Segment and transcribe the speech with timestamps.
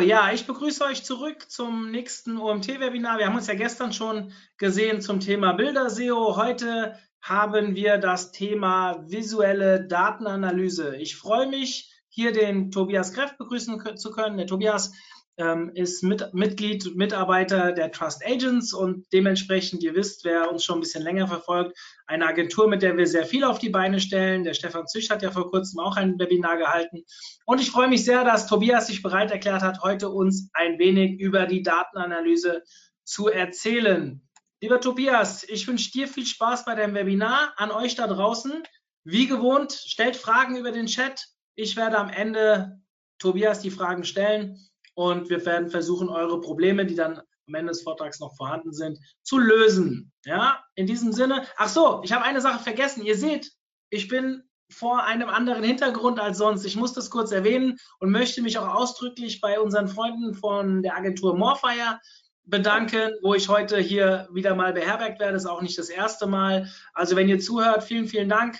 [0.00, 3.18] Ja, ich begrüße euch zurück zum nächsten OMT-Webinar.
[3.18, 6.36] Wir haben uns ja gestern schon gesehen zum Thema Bilder-SEO.
[6.36, 10.96] Heute haben wir das Thema visuelle Datenanalyse.
[10.96, 14.36] Ich freue mich, hier den Tobias Kreff begrüßen zu können.
[14.36, 14.92] Der Tobias
[15.38, 20.78] ähm, ist mit, Mitglied, Mitarbeiter der Trust Agents und dementsprechend, ihr wisst, wer uns schon
[20.78, 21.76] ein bisschen länger verfolgt,
[22.06, 24.44] eine Agentur, mit der wir sehr viel auf die Beine stellen.
[24.44, 27.04] Der Stefan Züch hat ja vor kurzem auch ein Webinar gehalten.
[27.44, 31.20] Und ich freue mich sehr, dass Tobias sich bereit erklärt hat, heute uns ein wenig
[31.20, 32.62] über die Datenanalyse
[33.04, 34.22] zu erzählen.
[34.62, 37.52] Lieber Tobias, ich wünsche dir viel Spaß bei deinem Webinar.
[37.58, 38.62] An euch da draußen,
[39.04, 41.26] wie gewohnt, stellt Fragen über den Chat.
[41.56, 42.80] Ich werde am Ende
[43.18, 47.82] Tobias die Fragen stellen und wir werden versuchen, eure Probleme, die dann am Ende des
[47.82, 50.10] Vortrags noch vorhanden sind, zu lösen.
[50.24, 51.44] Ja, in diesem Sinne.
[51.56, 53.04] Ach so, ich habe eine Sache vergessen.
[53.04, 53.52] Ihr seht,
[53.90, 56.64] ich bin vor einem anderen Hintergrund als sonst.
[56.64, 60.96] Ich muss das kurz erwähnen und möchte mich auch ausdrücklich bei unseren Freunden von der
[60.96, 62.00] Agentur Morfire
[62.44, 65.34] bedanken, wo ich heute hier wieder mal beherbergt werde.
[65.34, 66.68] Das ist auch nicht das erste Mal.
[66.94, 68.58] Also wenn ihr zuhört, vielen, vielen Dank.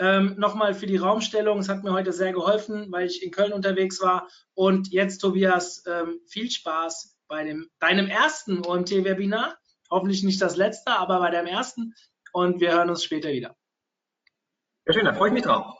[0.00, 1.58] Ähm, Nochmal für die Raumstellung.
[1.58, 4.28] Es hat mir heute sehr geholfen, weil ich in Köln unterwegs war.
[4.54, 9.58] Und jetzt, Tobias, ähm, viel Spaß bei dem, deinem ersten OMT-Webinar.
[9.90, 11.94] Hoffentlich nicht das letzte, aber bei deinem ersten.
[12.32, 13.56] Und wir hören uns später wieder.
[14.84, 15.74] Sehr schön, da freue ich mich drauf.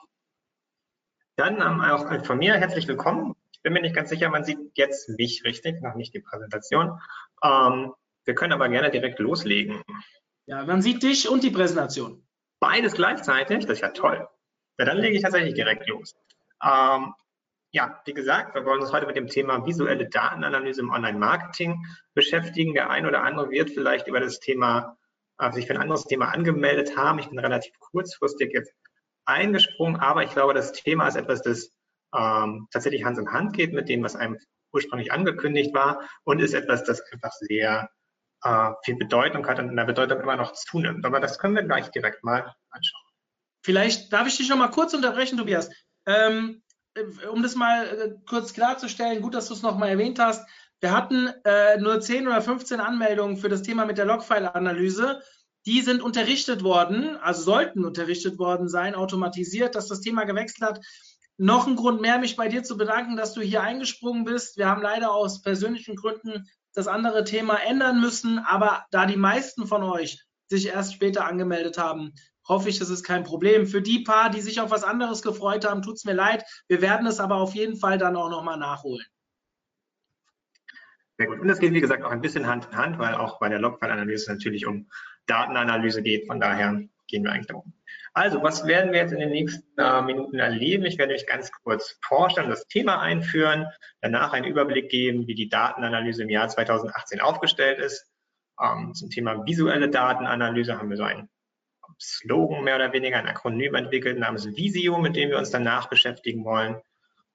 [1.36, 3.34] Dann ähm, auch von mir herzlich willkommen.
[3.52, 7.00] Ich bin mir nicht ganz sicher, man sieht jetzt mich richtig, noch nicht die Präsentation.
[7.42, 7.92] Ähm,
[8.24, 9.82] wir können aber gerne direkt loslegen.
[10.46, 12.27] Ja, man sieht dich und die Präsentation.
[12.60, 14.28] Beides gleichzeitig, das ist ja toll.
[14.78, 16.14] Ja, dann lege ich tatsächlich direkt los.
[16.62, 17.14] Ähm,
[17.70, 22.74] ja, wie gesagt, wir wollen uns heute mit dem Thema visuelle Datenanalyse im Online-Marketing beschäftigen.
[22.74, 24.96] Der ein oder andere wird vielleicht über das Thema,
[25.38, 27.18] äh, sich für ein anderes Thema angemeldet haben.
[27.18, 28.72] Ich bin relativ kurzfristig jetzt
[29.26, 31.70] eingesprungen, aber ich glaube, das Thema ist etwas, das
[32.16, 34.38] ähm, tatsächlich Hand in Hand geht mit dem, was einem
[34.72, 37.90] ursprünglich angekündigt war und ist etwas, das einfach sehr
[38.42, 41.04] äh, viel Bedeutung hat und in der Bedeutung immer noch zunimmt.
[41.04, 43.02] Aber das können wir gleich direkt mal anschauen.
[43.62, 45.70] Vielleicht darf ich dich noch mal kurz unterbrechen, Tobias.
[46.06, 46.62] Ähm,
[47.30, 50.48] um das mal äh, kurz klarzustellen, gut, dass du es noch mal erwähnt hast.
[50.80, 55.20] Wir hatten äh, nur 10 oder 15 Anmeldungen für das Thema mit der Logfile-Analyse.
[55.66, 60.80] Die sind unterrichtet worden, also sollten unterrichtet worden sein, automatisiert, dass das Thema gewechselt hat.
[61.36, 64.56] Noch ein Grund mehr, mich bei dir zu bedanken, dass du hier eingesprungen bist.
[64.56, 68.38] Wir haben leider aus persönlichen Gründen das andere Thema ändern müssen.
[68.38, 72.14] Aber da die meisten von euch sich erst später angemeldet haben,
[72.46, 73.66] hoffe ich, das ist kein Problem.
[73.66, 76.44] Für die paar, die sich auf was anderes gefreut haben, tut es mir leid.
[76.68, 79.04] Wir werden es aber auf jeden Fall dann auch nochmal nachholen.
[81.18, 81.40] Sehr gut.
[81.40, 83.58] Und es geht, wie gesagt, auch ein bisschen Hand in Hand, weil auch bei der
[83.58, 84.88] Logfile-Analyse natürlich um
[85.26, 86.28] Datenanalyse geht.
[86.28, 87.72] Von daher gehen wir eigentlich darum.
[88.18, 90.84] Also, was werden wir jetzt in den nächsten äh, Minuten erleben?
[90.86, 93.68] Ich werde euch ganz kurz vorstellen, das Thema einführen,
[94.00, 98.10] danach einen Überblick geben, wie die Datenanalyse im Jahr 2018 aufgestellt ist.
[98.60, 101.28] Ähm, zum Thema visuelle Datenanalyse haben wir so einen
[102.00, 106.44] Slogan mehr oder weniger, ein Akronym entwickelt namens Visio, mit dem wir uns danach beschäftigen
[106.44, 106.82] wollen.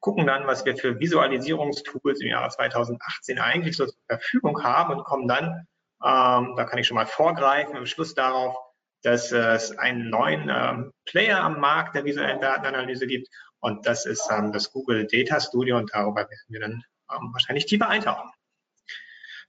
[0.01, 5.05] Gucken dann, was wir für Visualisierungstools im Jahre 2018 eigentlich so zur Verfügung haben und
[5.05, 5.65] kommen dann,
[6.03, 8.57] ähm, da kann ich schon mal vorgreifen, am Schluss darauf,
[9.03, 13.27] dass es einen neuen ähm, Player am Markt der visuellen Datenanalyse gibt
[13.59, 17.65] und das ist ähm, das Google Data Studio und darüber werden wir dann ähm, wahrscheinlich
[17.65, 18.29] tiefer eintauchen.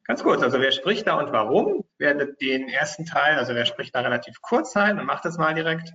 [0.05, 1.85] Ganz kurz, also wer spricht da und warum?
[1.95, 5.39] Ich werde den ersten Teil, also wer spricht da relativ kurz sein und macht das
[5.39, 5.93] mal direkt.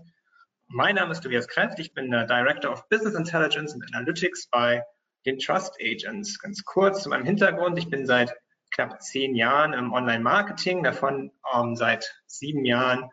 [0.68, 4.84] Mein Name ist Tobias Kräft, ich bin Director of Business Intelligence and Analytics bei
[5.26, 6.40] den Trust Agents.
[6.40, 8.34] Ganz kurz zu meinem Hintergrund, ich bin seit
[8.72, 13.10] knapp zehn Jahren im Online-Marketing, davon ähm, seit sieben Jahren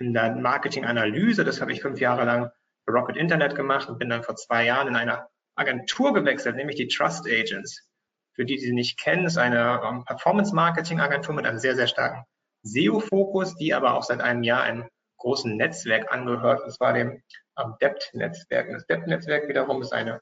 [0.00, 1.44] in der Marketinganalyse.
[1.44, 2.50] Das habe ich fünf Jahre lang
[2.84, 6.76] für Rocket Internet gemacht und bin dann vor zwei Jahren in eine Agentur gewechselt, nämlich
[6.76, 7.86] die Trust Agents.
[8.34, 12.24] Für die, die sie nicht kennen, ist eine ähm, Performance-Marketing-Agentur mit einem sehr, sehr starken
[12.62, 14.88] SEO-Fokus, die aber auch seit einem Jahr einem
[15.18, 17.22] großen Netzwerk angehört, und zwar dem
[17.58, 18.70] ähm, DEPT-Netzwerk.
[18.70, 20.20] Das DEPT-Netzwerk wiederum ist eine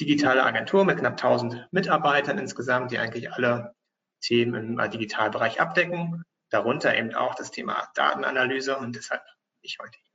[0.00, 3.74] digitale Agentur mit knapp 1000 Mitarbeitern insgesamt, die eigentlich alle
[4.22, 9.22] Themen im äh, Digitalbereich abdecken darunter eben auch das Thema Datenanalyse und deshalb
[9.62, 10.08] ich heute hier.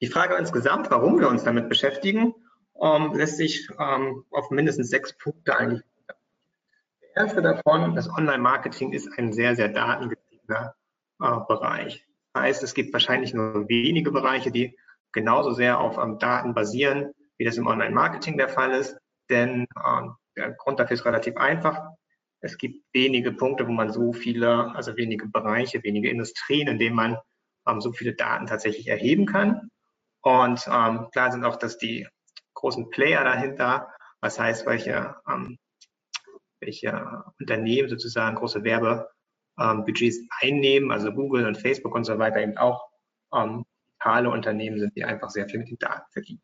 [0.00, 2.34] Die Frage insgesamt, warum wir uns damit beschäftigen,
[2.80, 5.82] ähm, lässt sich ähm, auf mindestens sechs Punkte eigentlich.
[7.02, 10.74] Der erste davon, das Online-Marketing ist ein sehr, sehr datengetriebener
[11.20, 12.06] äh, Bereich.
[12.32, 14.78] Das heißt, es gibt wahrscheinlich nur wenige Bereiche, die
[15.12, 18.96] genauso sehr auf ähm, Daten basieren, wie das im Online-Marketing der Fall ist.
[19.28, 21.90] Denn ähm, der Grund dafür ist relativ einfach.
[22.40, 26.96] Es gibt wenige Punkte, wo man so viele, also wenige Bereiche, wenige Industrien, in denen
[26.96, 27.18] man
[27.66, 29.70] ähm, so viele Daten tatsächlich erheben kann.
[30.22, 32.06] Und ähm, klar sind auch, dass die
[32.54, 33.88] großen Player dahinter,
[34.20, 35.58] was heißt, welche, ähm,
[36.60, 42.56] welche Unternehmen sozusagen große Werbebudgets ähm, einnehmen, also Google und Facebook und so weiter eben
[42.56, 42.88] auch
[43.32, 43.64] ähm,
[43.98, 46.42] digitale Unternehmen sind, die einfach sehr viel mit den Daten verdienen.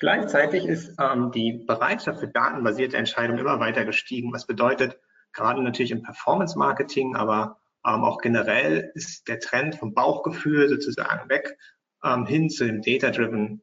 [0.00, 4.98] Gleichzeitig ist ähm, die Bereitschaft für datenbasierte Entscheidungen immer weiter gestiegen, was bedeutet,
[5.32, 11.54] gerade natürlich im Performance-Marketing, aber ähm, auch generell ist der Trend vom Bauchgefühl sozusagen weg
[12.02, 13.62] ähm, hin zu dem Data-Driven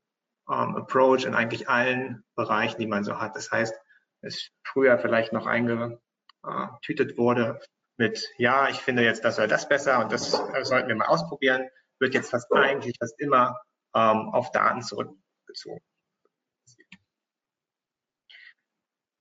[0.49, 3.35] ähm, Approach in eigentlich allen Bereichen, die man so hat.
[3.35, 3.75] Das heißt,
[4.21, 7.59] es früher vielleicht noch eingetütet wurde
[7.97, 11.07] mit, ja, ich finde jetzt das oder das besser und das äh, sollten wir mal
[11.07, 11.67] ausprobieren,
[11.99, 13.59] wird jetzt fast eigentlich fast immer
[13.95, 15.81] ähm, auf Daten zurückgezogen.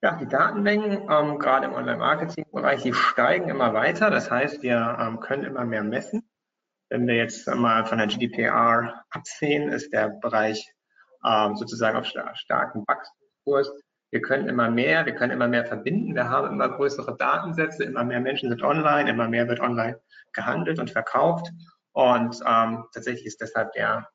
[0.07, 4.09] Ja, die Datenmengen, ähm, gerade im Online-Marketing-Bereich, die steigen immer weiter.
[4.09, 6.29] Das heißt, wir ähm, können immer mehr messen.
[6.89, 10.73] Wenn wir jetzt mal von der GDPR absehen, ist der Bereich
[11.25, 13.69] ähm, sozusagen auf starken Wachstumskurs.
[14.09, 16.15] Wir können immer mehr, wir können immer mehr verbinden.
[16.15, 19.99] Wir haben immer größere Datensätze, immer mehr Menschen sind online, immer mehr wird online
[20.31, 21.51] gehandelt und verkauft.
[21.91, 24.07] Und ähm, tatsächlich ist deshalb der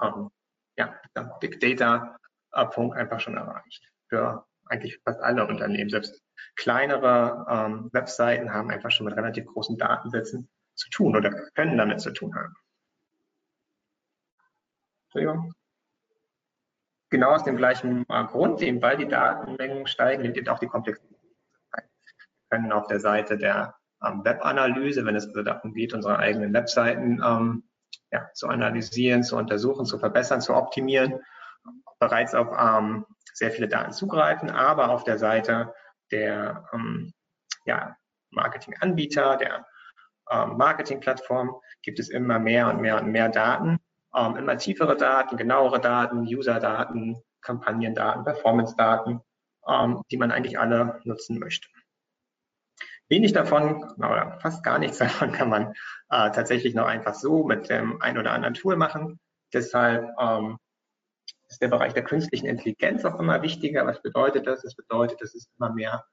[0.00, 0.30] ähm,
[0.78, 0.94] ja,
[1.40, 2.16] Big Data
[2.70, 5.90] Punkt einfach schon erreicht für eigentlich fast alle Unternehmen.
[5.90, 6.22] Selbst
[6.56, 12.00] kleinere ähm, Webseiten haben einfach schon mit relativ großen Datensätzen zu tun oder können damit
[12.00, 12.54] zu tun haben.
[15.06, 15.52] Entschuldigung.
[17.10, 20.66] Genau aus dem gleichen äh, Grund, eben weil die Datenmengen steigen, nimmt eben auch die
[20.66, 21.16] Komplexität.
[21.72, 21.84] Wir
[22.50, 27.22] können auf der Seite der ähm, Webanalyse, wenn es also darum geht, unsere eigenen Webseiten
[27.24, 27.64] ähm,
[28.10, 31.20] ja, zu analysieren, zu untersuchen, zu verbessern, zu optimieren,
[31.98, 35.74] bereits auf ähm, sehr viele Daten zugreifen, aber auf der Seite
[36.10, 37.12] der ähm,
[37.64, 37.96] ja,
[38.30, 39.66] Marketinganbieter, der
[40.30, 43.78] ähm, Marketingplattform gibt es immer mehr und mehr und mehr Daten,
[44.14, 49.20] ähm, immer tiefere Daten, genauere Daten, User-Daten, Kampagnendaten, Performance-Daten,
[49.68, 51.68] ähm, die man eigentlich alle nutzen möchte.
[53.08, 55.72] Wenig davon, oder fast gar nichts davon kann man
[56.10, 59.20] äh, tatsächlich noch einfach so mit dem ein oder anderen Tool machen.
[59.52, 60.58] Deshalb ähm,
[61.48, 63.86] ist der Bereich der künstlichen Intelligenz auch immer wichtiger.
[63.86, 64.62] Was bedeutet das?
[64.62, 66.04] Das bedeutet, dass es immer mehr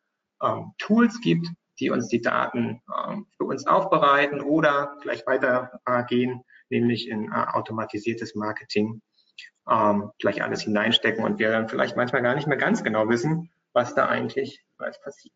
[0.41, 1.47] ähm, Tools gibt,
[1.79, 7.45] die uns die Daten ähm, für uns aufbereiten oder gleich weitergehen, äh, nämlich in äh,
[7.53, 9.01] automatisiertes Marketing
[9.69, 13.51] ähm, gleich alles hineinstecken und wir dann vielleicht manchmal gar nicht mehr ganz genau wissen,
[13.73, 15.35] was da eigentlich was passiert.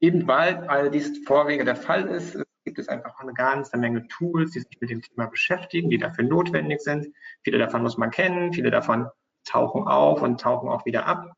[0.00, 4.52] Eben weil all dies Vorwege der Fall ist, gibt es einfach eine ganze Menge Tools,
[4.52, 7.08] die sich mit dem Thema beschäftigen, die dafür notwendig sind.
[7.42, 9.08] Viele davon muss man kennen, viele davon
[9.44, 11.32] tauchen auf und tauchen auch wieder ab.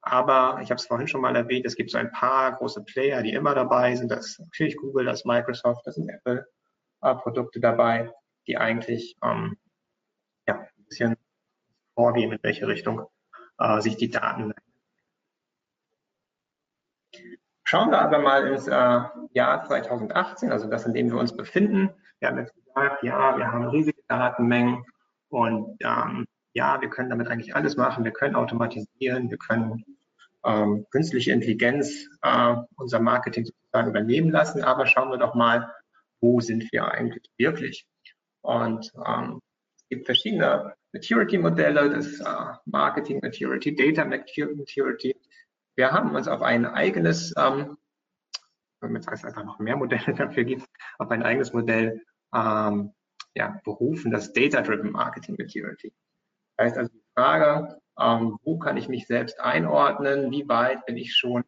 [0.00, 3.22] Aber ich habe es vorhin schon mal erwähnt, es gibt so ein paar große Player,
[3.22, 4.10] die immer dabei sind.
[4.10, 8.10] Das ist natürlich Google, das ist Microsoft, das sind Apple-Produkte äh, dabei,
[8.46, 9.58] die eigentlich ähm,
[10.46, 11.16] ja, ein bisschen
[11.94, 13.06] vorgehen, in welche Richtung
[13.58, 14.54] äh, sich die Daten
[17.70, 19.00] Schauen wir aber mal ins äh,
[19.34, 21.90] Jahr 2018, also das, in dem wir uns befinden.
[22.18, 24.86] Wir haben jetzt gesagt, ja, wir haben riesige Datenmengen
[25.28, 28.04] und ähm, ja, wir können damit eigentlich alles machen.
[28.04, 29.84] Wir können automatisieren, wir können
[30.46, 34.64] ähm, künstliche Intelligenz äh, unser Marketing sozusagen übernehmen lassen.
[34.64, 35.70] Aber schauen wir doch mal,
[36.22, 37.86] wo sind wir eigentlich wirklich?
[38.40, 39.40] Und ähm,
[39.76, 45.14] es gibt verschiedene Maturity-Modelle, das äh, Marketing Maturity, Data Maturity,
[45.78, 47.78] wir haben uns auf ein eigenes, ähm,
[48.80, 50.66] damit es einfach noch mehr Modelle dafür gibt,
[50.98, 52.04] auf ein eigenes Modell
[52.34, 52.92] ähm,
[53.34, 55.94] ja, berufen, das Data-Driven Marketing Maturity.
[56.56, 60.96] Das heißt also die Frage, ähm, wo kann ich mich selbst einordnen, wie weit bin
[60.96, 61.44] ich schon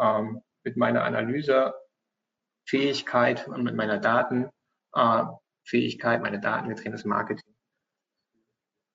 [0.00, 7.54] ähm, mit meiner Analysefähigkeit und mit meiner Datenfähigkeit, äh, meine datengetriebenes Marketing.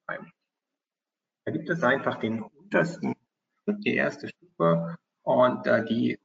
[0.07, 0.17] Da
[1.53, 3.15] gibt es einfach den untersten
[3.63, 4.42] Schritt, die erste Stufe
[5.23, 6.19] und äh, die,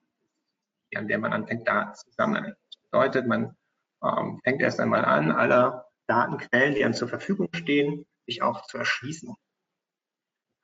[0.95, 2.55] an der man anfängt, Daten zu sammeln.
[2.71, 3.57] Das bedeutet, man
[4.03, 8.79] ähm, fängt erst einmal an, alle Datenquellen, die einem zur Verfügung stehen, sich auch zu
[8.79, 9.35] erschließen.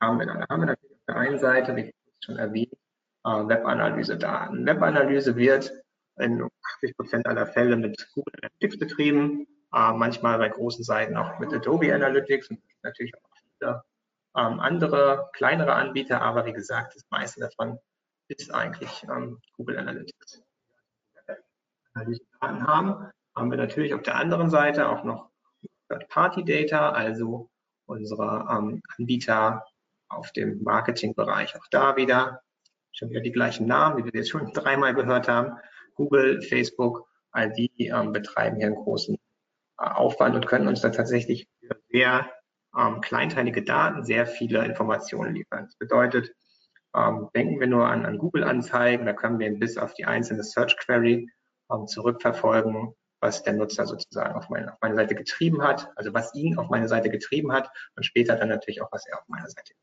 [0.01, 2.73] Haben wir, dann haben wir natürlich auf der einen Seite, wie schon erwähnt,
[3.25, 4.67] äh, Webanalyse-Daten.
[4.67, 5.73] Webanalyse wird
[6.17, 11.39] in 80 Prozent aller Fälle mit Google Analytics betrieben, äh, manchmal bei großen Seiten auch
[11.39, 13.83] mit Adobe Analytics und natürlich auch viele
[14.37, 17.79] ähm, andere kleinere Anbieter, aber wie gesagt, das meiste davon
[18.29, 20.43] ist eigentlich ähm, Google Analytics.
[21.95, 25.31] Analysedaten haben, haben wir natürlich auf der anderen Seite auch noch
[25.89, 27.51] Third-Party-Data, also
[27.87, 29.65] unsere ähm, Anbieter
[30.09, 31.55] auf dem Marketingbereich.
[31.57, 32.41] Auch da wieder
[32.95, 35.59] schon wieder die gleichen Namen, die wir jetzt schon dreimal gehört haben.
[35.95, 40.91] Google, Facebook, all die ähm, betreiben hier einen großen äh, Aufwand und können uns da
[40.91, 41.49] tatsächlich
[41.91, 42.31] sehr
[42.79, 45.67] ähm, kleinteilige Daten sehr viele Informationen liefern.
[45.67, 46.35] Das bedeutet,
[46.95, 50.77] ähm, denken wir nur an, an Google-Anzeigen, da können wir bis auf die einzelne Search
[50.77, 51.29] Query
[51.73, 56.35] ähm, zurückverfolgen, was der Nutzer sozusagen auf meine, auf meine Seite getrieben hat, also was
[56.35, 59.49] ihn auf meine Seite getrieben hat und später dann natürlich auch, was er auf meiner
[59.49, 59.75] Seite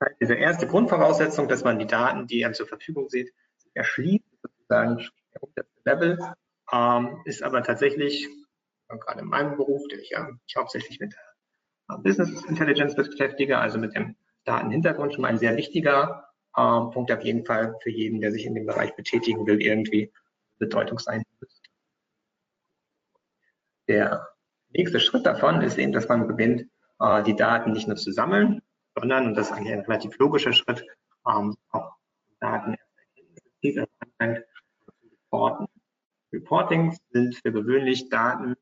[0.00, 3.32] heißt, diese erste Grundvoraussetzung, dass man die Daten, die einem zur Verfügung sieht,
[3.74, 5.08] erschließt, sozusagen
[5.54, 6.18] das Level,
[6.72, 8.28] ähm, ist aber tatsächlich,
[8.96, 11.14] gerade in meinem Beruf, der ich ja hauptsächlich mit
[12.02, 17.22] Business Intelligence beschäftige, also mit dem Datenhintergrund, schon mal ein sehr wichtiger äh, Punkt auf
[17.22, 20.12] jeden Fall für jeden, der sich in dem Bereich betätigen will, irgendwie
[20.58, 21.62] bedeutungseinfluss.
[23.88, 24.28] Der
[24.70, 28.60] nächste Schritt davon ist eben, dass man beginnt, äh, die Daten nicht nur zu sammeln,
[28.94, 30.84] sondern, und das ist eigentlich ein relativ logischer Schritt,
[31.26, 31.92] ähm, auch
[32.40, 32.76] Daten
[34.20, 35.66] reporten.
[36.32, 38.54] Reportings sind für gewöhnlich Daten,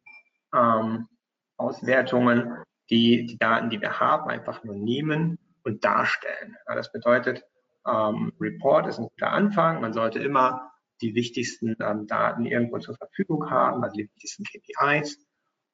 [0.54, 1.08] ähm,
[1.56, 6.56] Auswertungen, die die Daten, die wir haben, einfach nur nehmen und darstellen.
[6.68, 7.44] Ja, das bedeutet,
[7.86, 9.80] ähm, Report ist ein guter Anfang.
[9.80, 15.18] Man sollte immer die wichtigsten ähm, Daten irgendwo zur Verfügung haben, also die wichtigsten KPIs.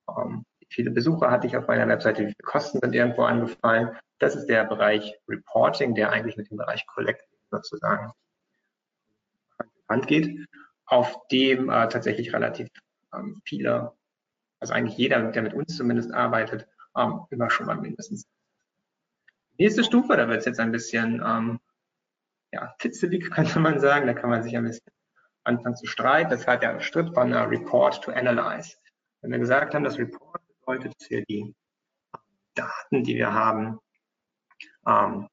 [0.08, 3.96] Ähm, viele Besucher hatte ich auf meiner Webseite, wie viele Kosten sind irgendwo angefallen.
[4.18, 8.12] Das ist der Bereich Reporting, der eigentlich mit dem Bereich Collecting sozusagen
[9.88, 10.46] Hand geht,
[10.86, 12.68] auf dem äh, tatsächlich relativ
[13.14, 13.92] ähm, viele,
[14.62, 18.28] also eigentlich jeder, der mit uns zumindest arbeitet, ähm, immer schon mal mindestens.
[19.58, 21.58] Nächste Stufe, da wird es jetzt ein bisschen ähm,
[22.52, 24.06] ja, titzelig, könnte man sagen.
[24.06, 24.92] Da kann man sich ein bisschen
[25.42, 26.30] anfangen zu streiten.
[26.30, 28.76] Das hat der Schritt von uh, Report to Analyze.
[29.20, 31.56] Wenn wir gesagt haben, dass Report bedeutet für die
[32.54, 33.80] Daten, die wir haben,
[34.86, 35.26] ähm,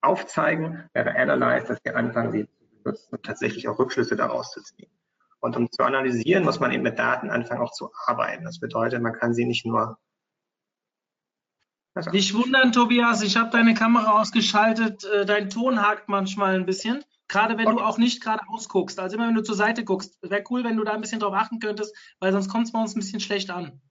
[0.00, 4.62] aufzeigen, wäre Analyze, dass wir anfangen, sie zu benutzen und tatsächlich auch Rückschlüsse daraus zu
[4.62, 4.90] ziehen.
[5.44, 8.44] Und um zu analysieren, muss man eben mit Daten anfangen, auch zu arbeiten.
[8.44, 9.98] Das bedeutet, man kann sie nicht nur
[11.92, 12.10] also.
[12.12, 15.04] Nicht wundern, Tobias, ich habe deine Kamera ausgeschaltet.
[15.04, 17.04] Äh, dein Ton hakt manchmal ein bisschen.
[17.28, 17.76] Gerade wenn okay.
[17.76, 18.98] du auch nicht gerade ausguckst.
[18.98, 20.16] Also immer wenn du zur Seite guckst.
[20.22, 22.80] Wäre cool, wenn du da ein bisschen drauf achten könntest, weil sonst kommt es bei
[22.80, 23.82] uns ein bisschen schlecht an.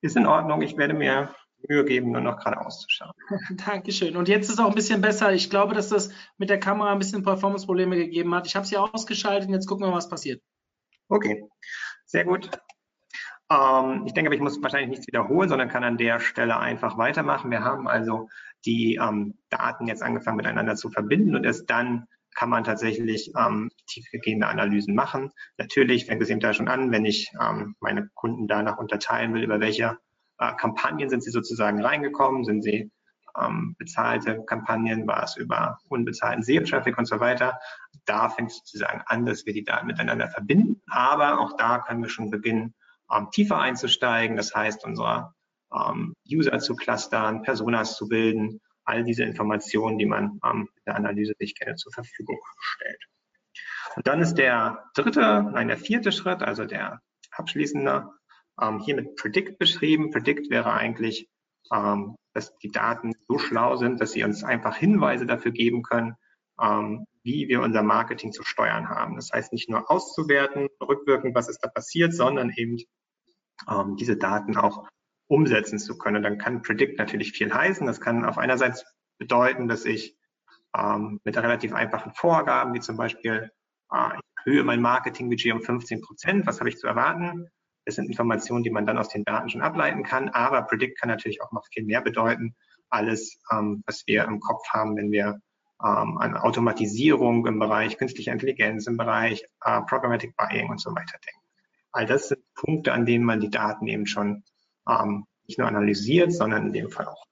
[0.00, 0.62] Ist in Ordnung.
[0.62, 1.34] Ich werde mir
[1.68, 3.12] Mühe geben, nur noch gerade auszuschauen.
[3.66, 4.16] Dankeschön.
[4.16, 5.34] Und jetzt ist es auch ein bisschen besser.
[5.34, 8.46] Ich glaube, dass das mit der Kamera ein bisschen Performance-Probleme gegeben hat.
[8.46, 10.40] Ich habe sie ausgeschaltet und jetzt gucken wir, was passiert.
[11.08, 11.44] Okay,
[12.04, 12.50] sehr gut.
[13.50, 17.50] Ähm, ich denke, ich muss wahrscheinlich nichts wiederholen, sondern kann an der Stelle einfach weitermachen.
[17.50, 18.28] Wir haben also
[18.66, 23.70] die ähm, Daten jetzt angefangen miteinander zu verbinden und erst dann kann man tatsächlich ähm,
[23.86, 25.32] tiefgehende Analysen machen.
[25.56, 29.42] Natürlich fängt es eben da schon an, wenn ich ähm, meine Kunden danach unterteilen will,
[29.42, 29.98] über welche
[30.38, 32.90] äh, Kampagnen sind sie sozusagen reingekommen, sind sie
[33.40, 37.58] ähm, bezahlte Kampagnen, war es über unbezahlten SEO-Traffic und so weiter.
[38.04, 40.82] Da fängt es sozusagen an, dass wir die Daten miteinander verbinden.
[40.88, 42.74] Aber auch da können wir schon beginnen,
[43.10, 45.34] ähm, tiefer einzusteigen, das heißt, unsere
[45.72, 50.96] ähm, User zu clustern, Personas zu bilden, all diese Informationen, die man ähm, in der
[50.96, 53.04] Analyse sich gerne zur Verfügung stellt.
[53.96, 55.20] Und dann ist der dritte,
[55.52, 57.00] nein, der vierte Schritt, also der
[57.32, 58.08] abschließende,
[58.60, 60.10] ähm, hier mit Predict beschrieben.
[60.10, 61.28] Predict wäre eigentlich,
[61.72, 66.14] ähm, dass die Daten so schlau sind, dass sie uns einfach Hinweise dafür geben können,
[66.60, 69.16] ähm, wie wir unser Marketing zu steuern haben.
[69.16, 72.76] Das heißt nicht nur auszuwerten, rückwirkend, was ist da passiert, sondern eben
[73.68, 74.88] ähm, diese Daten auch
[75.26, 76.22] umsetzen zu können.
[76.22, 77.86] dann kann Predict natürlich viel heißen.
[77.88, 78.84] Das kann auf einerseits
[79.18, 80.16] bedeuten, dass ich
[80.76, 83.50] ähm, mit relativ einfachen Vorgaben, wie zum Beispiel,
[83.92, 87.48] äh, ich erhöhe mein Marketingbudget um 15 Prozent, was habe ich zu erwarten?
[87.88, 90.28] Das sind Informationen, die man dann aus den Daten schon ableiten kann.
[90.28, 92.54] Aber Predict kann natürlich auch noch viel mehr bedeuten.
[92.90, 95.40] Alles, ähm, was wir im Kopf haben, wenn wir
[95.82, 101.16] ähm, an Automatisierung im Bereich künstlicher Intelligenz, im Bereich äh, Programmatic Buying und so weiter
[101.24, 101.40] denken.
[101.90, 104.44] All das sind Punkte, an denen man die Daten eben schon
[104.86, 107.24] ähm, nicht nur analysiert, sondern in dem Fall auch.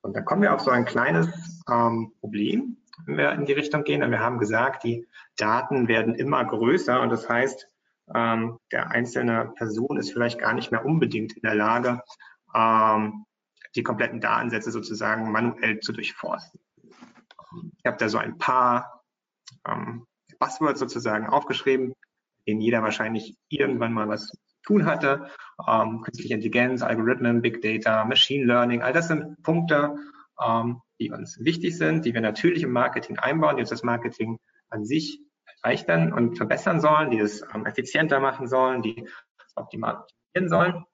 [0.00, 1.28] Und dann kommen wir auf so ein kleines
[1.70, 4.02] ähm, Problem, wenn wir in die Richtung gehen.
[4.02, 7.67] Und wir haben gesagt, die Daten werden immer größer und das heißt,
[8.14, 12.02] ähm, der einzelne Person ist vielleicht gar nicht mehr unbedingt in der Lage,
[12.54, 13.24] ähm,
[13.74, 16.60] die kompletten Datensätze sozusagen manuell zu durchforsten.
[17.78, 19.02] Ich habe da so ein paar
[19.66, 20.06] ähm,
[20.38, 21.94] Buzzwords sozusagen aufgeschrieben,
[22.46, 24.32] denen jeder wahrscheinlich irgendwann mal was
[24.64, 25.30] tun hatte.
[25.66, 29.96] Ähm, künstliche Intelligenz, Algorithmen, Big Data, Machine Learning, all das sind Punkte,
[30.44, 34.38] ähm, die uns wichtig sind, die wir natürlich im Marketing einbauen, die uns das Marketing
[34.70, 35.20] an sich
[35.62, 39.08] erleichtern und verbessern sollen, die es ähm, effizienter machen sollen, die
[39.54, 40.84] optimal optimieren sollen.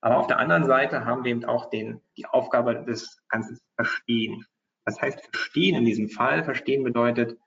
[0.00, 3.64] Aber auf der anderen Seite haben wir eben auch den, die Aufgabe, das Ganze zu
[3.74, 4.46] verstehen.
[4.84, 7.38] Das heißt, verstehen in diesem Fall, verstehen bedeutet,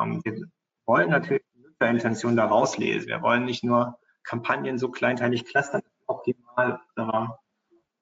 [0.00, 0.46] ähm, wir
[0.86, 3.08] wollen natürlich die Nutzerintention da rauslesen.
[3.08, 6.80] Wir wollen nicht nur Kampagnen so kleinteilig clustern, optimal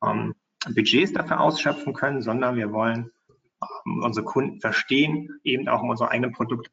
[0.05, 0.35] ähm,
[0.75, 3.11] Budgets dafür ausschöpfen können, sondern wir wollen
[3.63, 6.71] ähm, unsere Kunden verstehen, eben auch um unsere eigenen Produkte.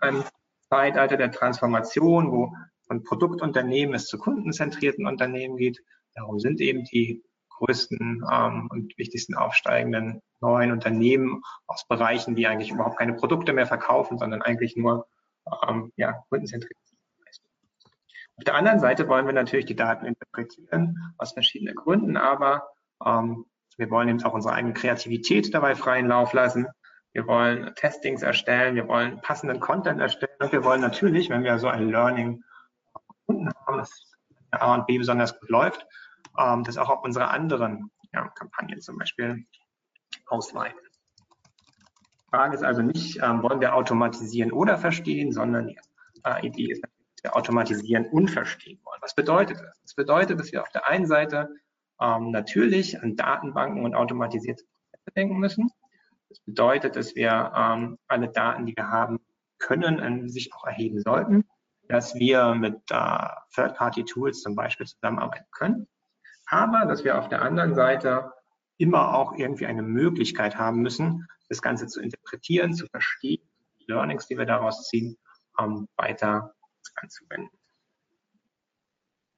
[0.00, 0.24] Ein
[0.68, 2.52] Zeitalter der Transformation, wo
[2.86, 5.82] von Produktunternehmen es zu kundenzentrierten Unternehmen geht.
[6.14, 12.70] Darum sind eben die größten ähm, und wichtigsten aufsteigenden neuen Unternehmen aus Bereichen, die eigentlich
[12.70, 15.06] überhaupt keine Produkte mehr verkaufen, sondern eigentlich nur
[15.66, 16.76] ähm, ja, kundenzentriert
[18.36, 22.68] auf der anderen Seite wollen wir natürlich die Daten interpretieren aus verschiedenen Gründen, aber
[23.04, 23.46] ähm,
[23.78, 26.66] wir wollen eben auch unsere eigene Kreativität dabei freien Lauf lassen.
[27.16, 31.58] Wir wollen Testings erstellen, wir wollen passenden Content erstellen und wir wollen natürlich, wenn wir
[31.58, 32.44] so ein Learning
[33.08, 34.12] gefunden haben, dass
[34.50, 35.86] A und B besonders gut läuft,
[36.38, 39.46] ähm, das auch auf unsere anderen ja, Kampagnen zum Beispiel
[40.26, 40.78] ausweiten.
[42.20, 45.78] Die Frage ist also nicht, ähm, wollen wir automatisieren oder verstehen, sondern die
[46.22, 46.82] äh, Idee ist
[47.22, 49.00] wir automatisieren und verstehen wollen.
[49.00, 49.80] Was bedeutet das?
[49.80, 51.48] Das bedeutet, dass wir auf der einen Seite
[51.98, 55.70] ähm, natürlich an Datenbanken und automatisierte Prozesse denken müssen.
[56.36, 59.20] Das bedeutet, dass wir ähm, alle Daten, die wir haben,
[59.58, 61.44] können, sich auch erheben sollten,
[61.88, 65.88] dass wir mit äh, Third-Party-Tools zum Beispiel zusammenarbeiten können,
[66.46, 68.32] aber dass wir auf der anderen Seite
[68.76, 73.42] immer auch irgendwie eine Möglichkeit haben müssen, das Ganze zu interpretieren, zu verstehen,
[73.80, 75.16] die Learnings, die wir daraus ziehen,
[75.58, 76.54] ähm, weiter
[76.96, 77.50] anzuwenden.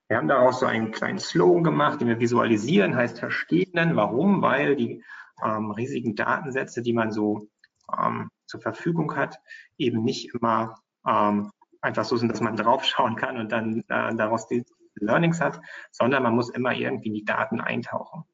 [0.08, 3.94] Wir haben daraus so einen kleinen Slogan gemacht, den wir visualisieren, heißt verstehen.
[3.94, 4.40] Warum?
[4.40, 5.04] Weil die
[5.44, 7.48] ähm, riesigen Datensätze, die man so
[7.96, 9.38] ähm, zur Verfügung hat,
[9.76, 14.48] eben nicht immer ähm, einfach so sind, dass man draufschauen kann und dann äh, daraus
[14.48, 14.64] die
[14.96, 15.60] Learnings hat,
[15.92, 18.24] sondern man muss immer irgendwie in die Daten eintauchen.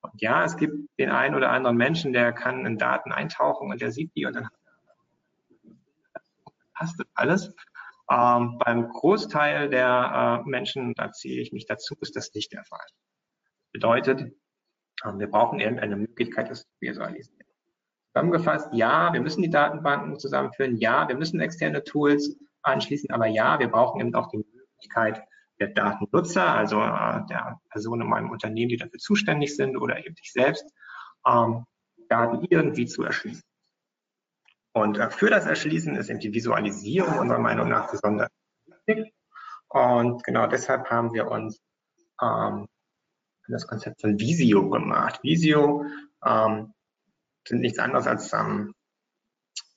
[0.00, 3.80] Und ja, es gibt den einen oder anderen Menschen, der kann in Daten eintauchen und
[3.80, 4.48] der sieht die und dann
[6.74, 7.54] passt alles.
[8.10, 12.64] Ähm, beim Großteil der äh, Menschen, da ziehe ich mich dazu, ist das nicht der
[12.64, 12.84] Fall.
[13.72, 14.32] Bedeutet,
[15.16, 17.46] wir brauchen irgendeine Möglichkeit, das zu visualisieren.
[18.12, 23.58] Zusammengefasst, ja, wir müssen die Datenbanken zusammenführen, ja, wir müssen externe Tools anschließen, aber ja,
[23.58, 25.22] wir brauchen eben auch die Möglichkeit
[25.60, 30.14] der Datennutzer, also äh, der Personen in meinem Unternehmen, die dafür zuständig sind oder eben
[30.14, 30.64] dich selbst,
[31.26, 31.64] ähm,
[32.08, 33.42] Daten irgendwie zu erschließen.
[34.72, 38.28] Und äh, für das Erschließen ist eben die Visualisierung unserer Meinung nach besonders
[38.66, 39.14] wichtig.
[39.68, 41.60] Und genau deshalb haben wir uns
[42.20, 42.66] ähm,
[43.48, 45.20] das Konzept von Visio gemacht.
[45.22, 45.84] Visio
[46.24, 46.72] ähm,
[47.46, 48.74] sind nichts anderes als ähm,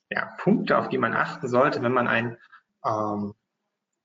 [0.10, 2.38] ja, Punkte, auf die man achten sollte, wenn man ein,
[2.86, 3.34] ähm,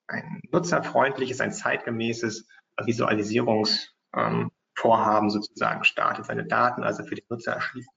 [0.08, 2.46] ein nutzerfreundliches, ein zeitgemäßes
[2.84, 4.50] Visualisierungsvorhaben
[5.24, 7.88] ähm, sozusagen startet, seine Daten also für den Nutzer erschließt.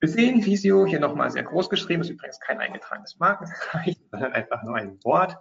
[0.00, 4.62] Wir sehen Visio hier nochmal sehr groß geschrieben, ist übrigens kein eingetragenes Markenzeichen, sondern einfach
[4.62, 5.36] nur ein Wort.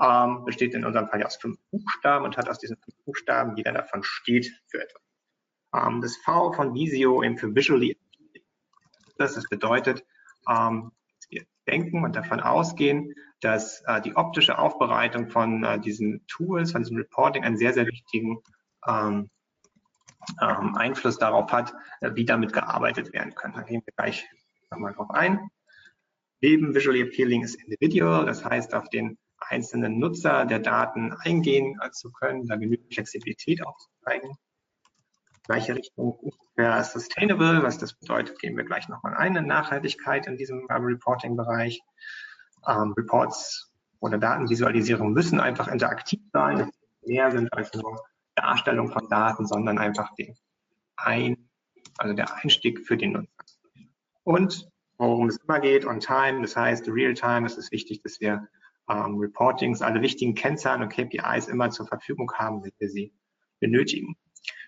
[0.00, 3.56] Ähm, besteht in unserem Fall ja aus fünf Buchstaben und hat aus diesen fünf Buchstaben,
[3.56, 5.02] jeder davon steht für etwas.
[5.74, 7.96] Ähm, das V von Visio eben für Visually
[9.16, 10.04] das, bedeutet,
[10.48, 10.90] ähm,
[11.28, 16.82] wir denken und davon ausgehen, dass äh, die optische Aufbereitung von äh, diesen Tools, von
[16.82, 18.38] diesem Reporting einen sehr, sehr wichtigen
[18.86, 19.30] ähm,
[20.40, 23.52] ähm, Einfluss darauf hat, äh, wie damit gearbeitet werden kann.
[23.52, 24.26] Da gehen wir gleich
[24.70, 25.48] nochmal drauf ein.
[26.40, 32.10] Neben Visually Appealing ist Individual, das heißt, auf den einzelnen Nutzer der Daten eingehen zu
[32.12, 34.36] können, da genügend Flexibilität aufzuzeigen.
[35.44, 40.36] Gleiche Richtung für Sustainable, was das bedeutet, gehen wir gleich nochmal ein in Nachhaltigkeit in
[40.36, 41.80] diesem Reporting-Bereich.
[42.66, 46.70] Ähm, Reports oder Datenvisualisierung müssen einfach interaktiv sein,
[47.02, 48.02] mehr sind als nur
[48.34, 50.34] Darstellung von Daten, sondern einfach den
[50.96, 51.48] ein,
[51.98, 53.44] also der Einstieg für den Nutzer.
[54.22, 58.20] Und worum es immer geht, on time, das heißt real time, es ist wichtig, dass
[58.20, 58.48] wir
[58.88, 63.14] ähm, Reportings, alle wichtigen Kennzahlen und KPIs immer zur Verfügung haben, wenn wir sie
[63.60, 64.16] benötigen.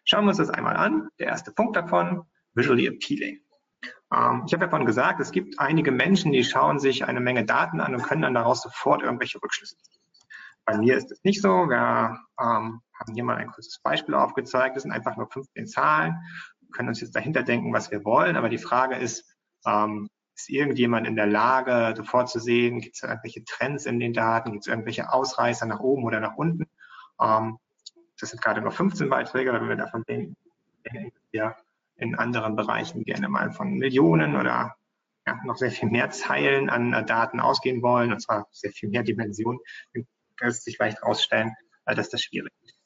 [0.04, 1.08] Schauen wir uns das einmal an.
[1.18, 2.22] Der erste Punkt davon,
[2.54, 3.40] visually appealing.
[4.12, 7.44] Ähm, ich habe ja vorhin gesagt, es gibt einige Menschen, die schauen sich eine Menge
[7.44, 10.02] Daten an und können dann daraus sofort irgendwelche Rückschlüsse ziehen.
[10.64, 11.48] Bei mir ist es nicht so.
[11.48, 14.74] Wir ähm, haben hier mal ein kurzes Beispiel aufgezeigt.
[14.74, 16.16] Das sind einfach nur 15 Zahlen.
[16.60, 18.36] Wir können uns jetzt dahinter denken, was wir wollen.
[18.36, 23.02] Aber die Frage ist, ähm, ist irgendjemand in der Lage, sofort zu sehen, gibt es
[23.02, 26.66] irgendwelche Trends in den Daten, gibt es irgendwelche Ausreißer nach oben oder nach unten?
[27.20, 27.58] Ähm,
[28.20, 30.36] das sind gerade nur 15 Beiträge, wenn wir davon denken,
[31.32, 31.56] wir
[31.96, 34.76] in anderen Bereichen gerne mal von Millionen oder
[35.26, 38.90] ja, noch sehr viel mehr Zeilen an äh, Daten ausgehen wollen, und zwar sehr viel
[38.90, 39.58] mehr Dimensionen,
[39.92, 41.54] dann kann es sich vielleicht herausstellen,
[41.86, 42.78] äh, dass das schwierig ist.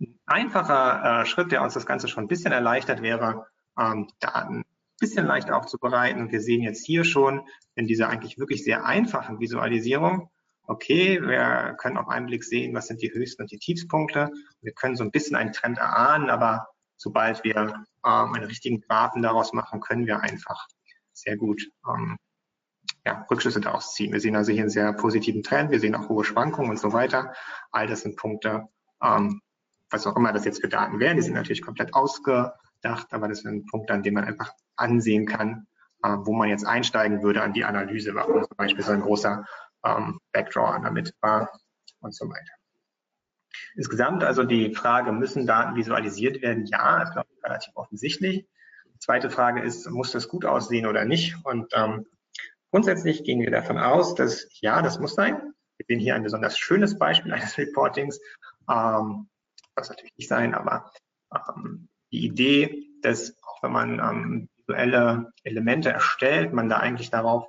[0.00, 3.46] Ein einfacher äh, Schritt, der uns das Ganze schon ein bisschen erleichtert, wäre,
[3.78, 4.64] ähm, Daten
[4.98, 6.30] bisschen leichter aufzubereiten.
[6.30, 7.42] Wir sehen jetzt hier schon
[7.74, 10.30] in dieser eigentlich wirklich sehr einfachen Visualisierung,
[10.68, 14.30] okay, wir können auf einen Blick sehen, was sind die höchsten und die Tiefspunkte.
[14.60, 19.22] Wir können so ein bisschen einen Trend erahnen, aber sobald wir ähm, einen richtigen Graphen
[19.22, 20.68] daraus machen, können wir einfach
[21.14, 22.18] sehr gut ähm,
[23.06, 24.12] ja, Rückschlüsse daraus ziehen.
[24.12, 26.92] Wir sehen also hier einen sehr positiven Trend, wir sehen auch hohe Schwankungen und so
[26.92, 27.32] weiter.
[27.72, 28.68] All das sind Punkte,
[29.02, 29.40] ähm,
[29.90, 33.40] was auch immer das jetzt für Daten wären, die sind natürlich komplett ausgedacht, aber das
[33.40, 35.66] sind Punkte, an denen man einfach ansehen kann,
[36.02, 39.44] äh, wo man jetzt einsteigen würde an die Analyse, warum zum Beispiel so ein großer
[39.84, 41.50] ähm, Backdraw damit war
[42.00, 42.52] und so weiter.
[43.74, 46.66] Insgesamt also die Frage, müssen Daten visualisiert werden?
[46.66, 48.46] Ja, ist glaube ich relativ offensichtlich.
[48.98, 51.36] Zweite Frage ist, muss das gut aussehen oder nicht?
[51.44, 52.06] Und ähm,
[52.70, 55.54] grundsätzlich gehen wir davon aus, dass ja, das muss sein.
[55.76, 58.20] Wir sehen hier ein besonders schönes Beispiel eines Reportings.
[58.68, 59.28] Ähm,
[59.76, 60.90] das natürlich nicht sein, aber
[61.32, 67.48] ähm, die Idee, dass auch wenn man ähm, visuelle Elemente erstellt, man da eigentlich darauf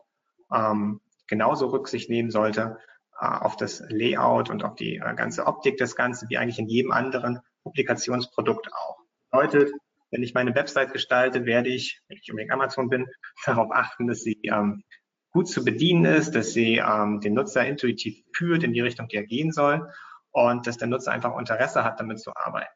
[0.53, 2.77] ähm, genauso Rücksicht nehmen sollte
[3.19, 6.67] äh, auf das Layout und auf die äh, ganze Optik des Ganzen, wie eigentlich in
[6.67, 8.97] jedem anderen Publikationsprodukt auch.
[9.31, 9.71] Bedeutet,
[10.11, 13.07] wenn ich meine Website gestalte, werde ich, wenn ich unbedingt Amazon bin,
[13.45, 14.83] darauf achten, dass sie ähm,
[15.31, 19.17] gut zu bedienen ist, dass sie ähm, den Nutzer intuitiv führt in die Richtung, die
[19.17, 19.91] er gehen soll
[20.31, 22.73] und dass der Nutzer einfach Interesse hat, damit zu arbeiten.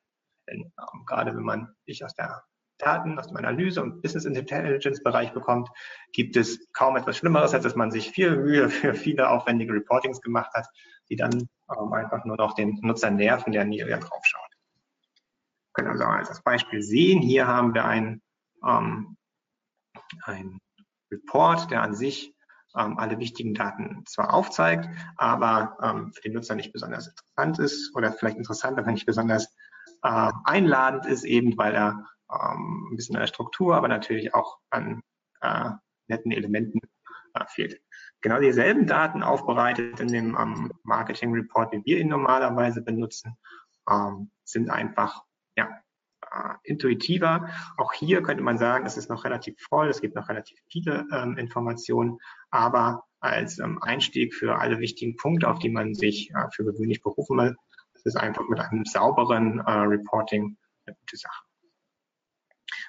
[0.47, 2.43] Denn ähm, gerade wenn man sich aus der
[2.83, 5.69] Daten, aus dem Analyse- und Business Intelligence-Bereich bekommt,
[6.11, 10.21] gibt es kaum etwas Schlimmeres, als dass man sich viel Mühe für viele aufwendige Reportings
[10.21, 10.67] gemacht hat,
[11.09, 14.41] die dann ähm, einfach nur noch den Nutzer nerven, der nie drauf schaut.
[15.75, 18.21] Wir können also als Beispiel sehen, hier haben wir ein,
[18.65, 19.17] ähm,
[20.23, 20.59] ein
[21.11, 22.35] Report, der an sich
[22.77, 27.95] ähm, alle wichtigen Daten zwar aufzeigt, aber ähm, für den Nutzer nicht besonders interessant ist
[27.95, 29.45] oder vielleicht interessant, aber nicht besonders
[30.03, 34.57] äh, einladend ist, eben weil er ähm, ein bisschen an der Struktur, aber natürlich auch
[34.69, 35.01] an
[35.41, 35.71] äh,
[36.07, 36.79] netten Elementen
[37.33, 37.81] äh, fehlt.
[38.21, 43.37] Genau dieselben Daten aufbereitet in dem ähm, Marketing Report, wie wir ihn normalerweise benutzen,
[43.89, 45.23] ähm, sind einfach
[45.57, 45.69] ja,
[46.31, 47.49] äh, intuitiver.
[47.77, 51.05] Auch hier könnte man sagen, es ist noch relativ voll, es gibt noch relativ viele
[51.11, 52.19] ähm, Informationen,
[52.49, 57.01] aber als ähm, Einstieg für alle wichtigen Punkte, auf die man sich äh, für gewöhnlich
[57.01, 57.55] berufen will,
[58.05, 61.43] ist einfach mit einem sauberen äh, Reporting eine gute Sache.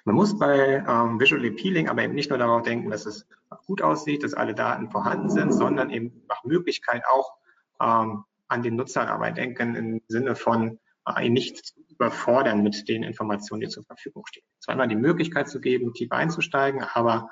[0.05, 3.27] Man muss bei ähm, Visual Appealing aber eben nicht nur darauf denken, dass es
[3.67, 7.38] gut aussieht, dass alle Daten vorhanden sind, sondern eben nach Möglichkeit auch
[7.81, 12.88] ähm, an den Nutzer dabei denken im Sinne von äh, ihn nicht zu überfordern mit
[12.88, 14.45] den Informationen, die zur Verfügung stehen.
[14.61, 17.31] Zweimal die Möglichkeit zu geben, tief einzusteigen, aber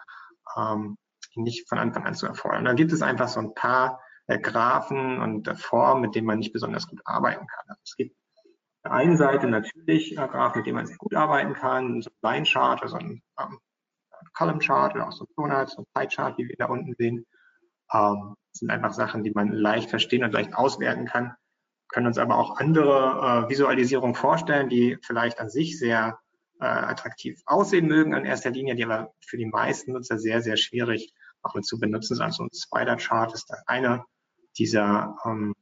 [0.57, 0.97] ähm,
[1.35, 2.65] nicht von Anfang an zu erfordern.
[2.65, 6.39] Dann gibt es einfach so ein paar äh, Graphen und äh, Formen, mit denen man
[6.39, 7.65] nicht besonders gut arbeiten kann.
[7.69, 8.17] Also es gibt
[8.85, 12.33] der einen Seite natürlich äh, Graphen, mit denen man sehr gut arbeiten kann, so ein
[12.33, 13.59] Line Chart, also ein ähm,
[14.35, 16.95] Column Chart oder auch so ein Donut, so ein Pie Chart, wie wir da unten
[16.99, 17.27] sehen.
[17.93, 21.35] Ähm, das sind einfach Sachen, die man leicht verstehen und leicht auswerten kann.
[21.89, 26.19] Können uns aber auch andere äh, Visualisierungen vorstellen, die vielleicht an sich sehr
[26.61, 30.57] äh, attraktiv aussehen mögen in erster Linie, die aber für die meisten Nutzer sehr, sehr
[30.57, 32.25] schwierig auch mit zu benutzen sind.
[32.25, 34.05] Also ein Spider Chart ist eine
[34.57, 35.55] dieser ähm,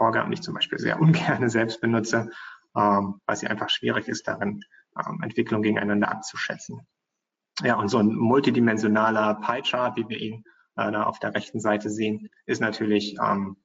[0.00, 2.30] Vorgaben, die ich zum Beispiel sehr ungern selbst benutze,
[2.74, 4.64] ähm, weil sie einfach schwierig ist, darin
[4.98, 6.86] ähm, Entwicklung gegeneinander abzuschätzen.
[7.62, 10.44] Ja, und so ein multidimensionaler Pie-Chart, wie wir ihn
[10.76, 13.58] äh, da auf der rechten Seite sehen, ist natürlich ähm,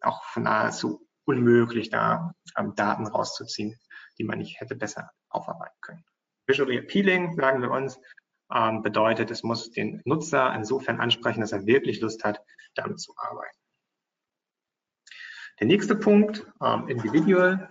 [0.00, 3.76] auch nahezu unmöglich, da ähm, Daten rauszuziehen,
[4.18, 6.04] die man nicht hätte besser aufarbeiten können.
[6.46, 7.98] Visually appealing, sagen wir uns,
[8.54, 12.40] ähm, bedeutet, es muss den Nutzer insofern ansprechen, dass er wirklich Lust hat,
[12.76, 13.56] damit zu arbeiten.
[15.60, 17.68] Der nächste Punkt, ähm, Individual,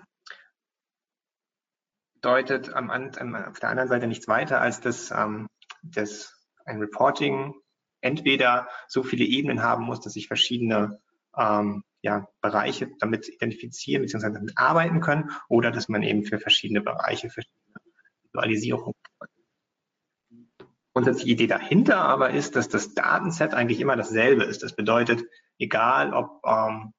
[2.13, 5.47] bedeutet am, am, auf der anderen Seite nichts weiter, als dass, ähm,
[5.82, 7.56] dass ein Reporting
[8.02, 11.02] entweder so viele Ebenen haben muss, dass sich verschiedene
[11.36, 14.34] ähm, ja, Bereiche damit identifizieren bzw.
[14.34, 17.75] damit arbeiten können oder dass man eben für verschiedene Bereiche verschiedene
[18.23, 18.93] Visualisierungen
[20.93, 24.63] Grundsätzliche Idee dahinter aber ist, dass das Datenset eigentlich immer dasselbe ist.
[24.63, 25.23] Das bedeutet,
[25.58, 26.93] egal ob ähm,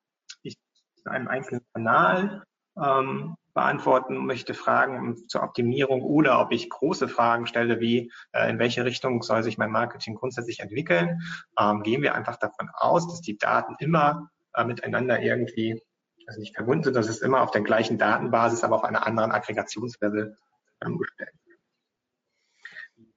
[1.10, 2.44] einem einzelnen Kanal
[2.80, 8.58] ähm, beantworten möchte, Fragen zur Optimierung oder ob ich große Fragen stelle, wie äh, in
[8.58, 11.20] welche Richtung soll sich mein Marketing grundsätzlich entwickeln,
[11.58, 15.80] ähm, gehen wir einfach davon aus, dass die Daten immer äh, miteinander irgendwie
[16.26, 19.32] also nicht verbunden sind, dass es immer auf der gleichen Datenbasis, aber auf einer anderen
[19.32, 20.36] Aggregationslevel
[20.84, 21.58] ähm, gestellt wird.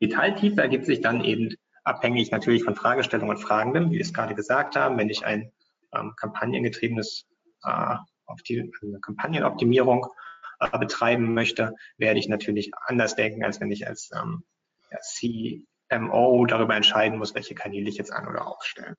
[0.02, 4.34] Detailtiefe ergibt sich dann eben abhängig natürlich von Fragestellung und Fragenden, wie wir es gerade
[4.34, 4.98] gesagt haben.
[4.98, 5.52] Wenn ich ein
[5.94, 7.28] ähm, kampagnengetriebenes
[7.64, 7.96] äh,
[8.26, 8.72] auf die
[9.02, 10.08] Kampagnenoptimierung
[10.60, 14.44] äh, betreiben möchte, werde ich natürlich anders denken, als wenn ich als ähm,
[14.92, 15.00] ja,
[15.90, 18.96] CMO darüber entscheiden muss, welche Kanäle ich jetzt an- oder ausstelle.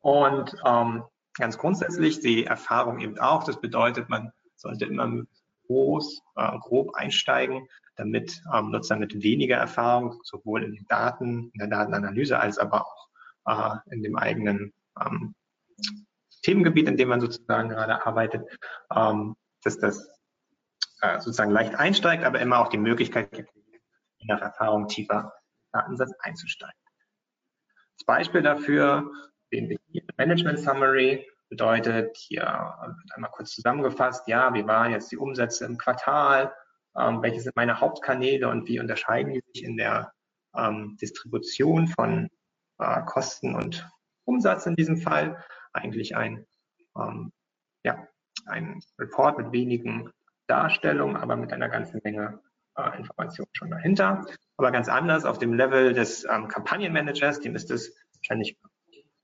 [0.00, 1.02] Und ähm,
[1.34, 5.24] ganz grundsätzlich die Erfahrung eben auch, das bedeutet, man sollte immer
[5.66, 11.58] groß, äh, grob einsteigen, damit ähm, Nutzer mit weniger Erfahrung sowohl in den Daten, in
[11.58, 13.08] der Datenanalyse als aber auch
[13.46, 15.34] äh, in dem eigenen ähm,
[16.46, 18.48] Themengebiet, in dem man sozusagen gerade arbeitet,
[18.94, 20.08] ähm, dass das
[21.00, 23.50] äh, sozusagen leicht einsteigt, aber immer auch die Möglichkeit gibt,
[24.18, 25.32] je nach Erfahrung tiefer
[25.72, 26.78] Datensatz einzusteigen.
[27.98, 29.10] Das Beispiel dafür
[29.50, 29.76] hier
[30.16, 35.78] Management Summary bedeutet hier wird einmal kurz zusammengefasst, ja, wie waren jetzt die Umsätze im
[35.78, 36.54] Quartal,
[36.96, 40.12] ähm, welche sind meine Hauptkanäle und wie unterscheiden die sich in der
[40.56, 42.30] ähm, Distribution von
[42.78, 43.88] äh, Kosten und
[44.24, 45.42] Umsatz in diesem Fall.
[45.76, 46.46] Eigentlich ein,
[46.98, 47.32] ähm,
[47.84, 48.08] ja,
[48.46, 50.10] ein Report mit wenigen
[50.46, 52.40] Darstellungen, aber mit einer ganzen Menge
[52.76, 54.24] äh, Informationen schon dahinter.
[54.56, 58.56] Aber ganz anders auf dem Level des ähm, Kampagnenmanagers, dem ist es wahrscheinlich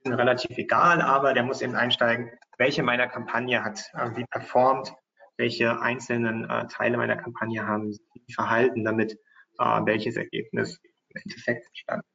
[0.04, 4.92] relativ egal, aber der muss eben einsteigen, welche meiner Kampagne hat äh, wie performt,
[5.36, 9.12] welche einzelnen äh, Teile meiner Kampagne haben wie verhalten, damit
[9.58, 12.11] äh, welches Ergebnis im Endeffekt entstanden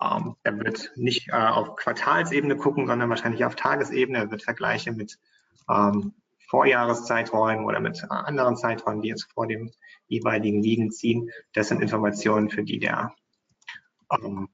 [0.00, 4.18] ähm, er wird nicht äh, auf Quartalsebene gucken, sondern wahrscheinlich auf Tagesebene.
[4.18, 5.18] Er wird Vergleiche mit
[5.68, 6.14] ähm,
[6.48, 9.70] Vorjahreszeiträumen oder mit äh, anderen Zeiträumen, die jetzt vor dem
[10.06, 11.30] jeweiligen liegen, ziehen.
[11.52, 13.12] Das sind Informationen, für die der
[14.10, 14.48] ähm,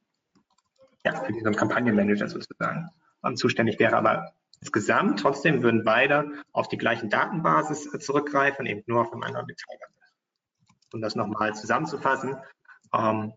[1.04, 2.88] ja, für diesen Kampagnenmanager sozusagen
[3.24, 3.96] ähm, zuständig wäre.
[3.96, 9.22] Aber insgesamt trotzdem würden beide auf die gleichen Datenbasis äh, zurückgreifen, eben nur auf einem
[9.22, 9.78] anderen Detail.
[10.92, 12.36] Um das nochmal zusammenzufassen,
[12.94, 13.34] ähm,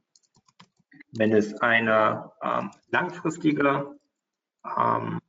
[1.18, 3.98] wenn es eine ähm, langfristige,
[4.78, 5.20] ähm,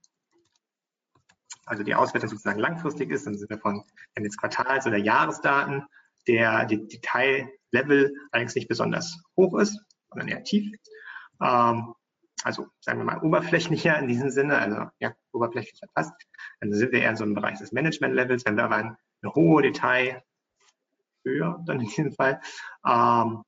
[1.67, 5.85] also die Auswertung sozusagen langfristig ist, im Sinne von, wenn jetzt Quartals- oder Jahresdaten,
[6.27, 10.75] der Detaillevel allerdings nicht besonders hoch ist, sondern eher tief.
[11.43, 11.95] Ähm,
[12.45, 16.13] also sagen wir mal oberflächlicher in diesem Sinne, also ja, oberflächlicher passt,
[16.61, 18.45] dann sind wir eher in so einem Bereich des Management-Levels.
[18.47, 18.97] Wenn wir aber eine
[19.35, 20.23] hohe Detail,
[21.25, 22.41] höher dann in diesem Fall,
[22.87, 23.43] ähm,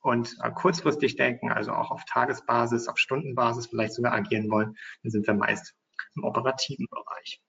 [0.00, 5.10] und äh, kurzfristig denken, also auch auf Tagesbasis, auf Stundenbasis vielleicht sogar agieren wollen, dann
[5.10, 5.74] sind wir meist
[6.14, 7.40] im operativen Bereich.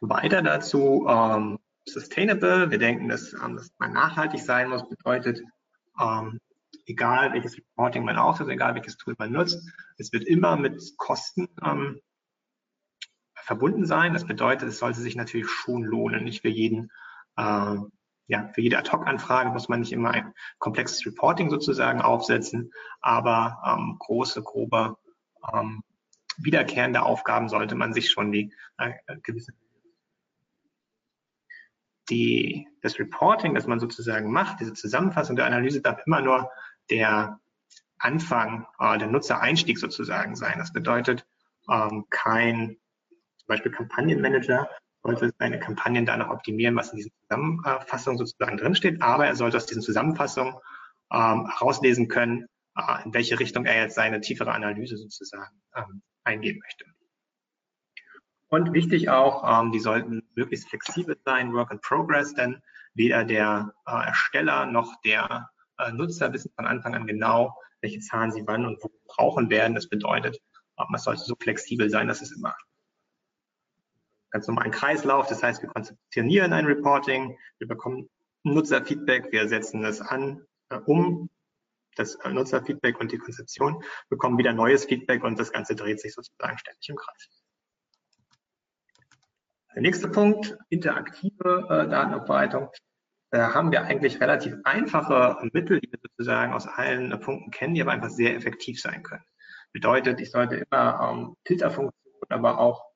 [0.00, 2.70] Weiter dazu ähm, Sustainable.
[2.70, 5.40] Wir denken, dass ähm, das mal nachhaltig sein muss, bedeutet,
[6.00, 6.40] ähm,
[6.86, 11.48] egal welches Reporting man aufsetzt, egal welches Tool man nutzt, es wird immer mit Kosten
[11.64, 12.00] ähm,
[13.34, 14.12] verbunden sein.
[14.12, 16.90] Das bedeutet, es sollte sich natürlich schon lohnen, nicht für jeden
[17.36, 17.76] äh,
[18.26, 23.96] ja, für jede Ad-Hoc-Anfrage muss man nicht immer ein komplexes Reporting sozusagen aufsetzen, aber ähm,
[23.98, 24.96] große, grobe,
[25.52, 25.82] ähm,
[26.38, 29.52] wiederkehrende Aufgaben sollte man sich schon die äh, gewisse
[32.08, 36.50] die, das Reporting, das man sozusagen macht, diese Zusammenfassung der Analyse darf immer nur
[36.90, 37.40] der
[37.98, 40.54] Anfang, äh, der Nutzereinstieg sozusagen sein.
[40.58, 41.26] Das bedeutet
[41.68, 42.76] ähm, kein
[43.38, 44.68] zum Beispiel Kampagnenmanager
[45.02, 49.56] sollte seine Kampagnen da noch optimieren, was in diesen Zusammenfassungen sozusagen drinsteht, aber er sollte
[49.56, 50.54] aus diesen Zusammenfassungen
[51.12, 56.58] ähm, herauslesen können, äh, in welche Richtung er jetzt seine tiefere Analyse sozusagen ähm, eingehen
[56.58, 56.84] möchte.
[58.48, 62.62] Und wichtig auch, ähm, die sollten möglichst flexibel sein, Work in Progress, denn
[62.94, 68.32] weder der äh, Ersteller noch der äh, Nutzer wissen von Anfang an genau, welche Zahlen
[68.32, 69.74] sie wann und wo brauchen werden.
[69.74, 70.36] Das bedeutet,
[70.78, 72.54] äh, man sollte so flexibel sein, dass es immer
[74.36, 75.28] ganz normal ein Kreislauf.
[75.28, 78.10] Das heißt, wir konzeptionieren ein Reporting, wir bekommen
[78.42, 81.30] Nutzerfeedback, wir setzen es an, äh, um,
[81.96, 86.12] das äh, Nutzerfeedback und die Konzeption, bekommen wieder neues Feedback und das Ganze dreht sich
[86.12, 87.30] sozusagen ständig im Kreis.
[89.74, 92.68] Der nächste Punkt, interaktive äh, Datenaufbereitung.
[93.30, 97.74] Da haben wir eigentlich relativ einfache Mittel, die wir sozusagen aus allen äh, Punkten kennen,
[97.74, 99.24] die aber einfach sehr effektiv sein können.
[99.72, 102.95] Bedeutet, ich sollte immer ähm, Filterfunktionen, aber auch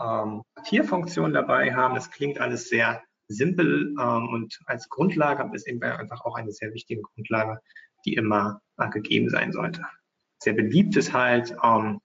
[0.00, 1.94] ähm, Tierfunktion dabei haben.
[1.94, 6.72] Das klingt alles sehr simpel ähm, und als Grundlage ist eben einfach auch eine sehr
[6.72, 7.60] wichtige Grundlage,
[8.04, 9.82] die immer äh, gegeben sein sollte.
[10.42, 12.00] Sehr beliebt ist halt ähm,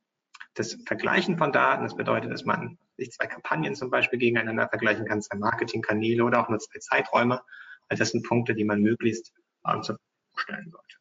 [0.55, 1.83] das Vergleichen von Daten.
[1.83, 6.41] Das bedeutet, dass man sich zwei Kampagnen zum Beispiel gegeneinander vergleichen kann, zwei Marketingkanäle oder
[6.41, 7.41] auch nur zwei Zeiträume.
[7.89, 9.33] Also das sind Punkte, die man möglichst
[9.65, 10.97] ähm, zur Verfügung stellen sollte.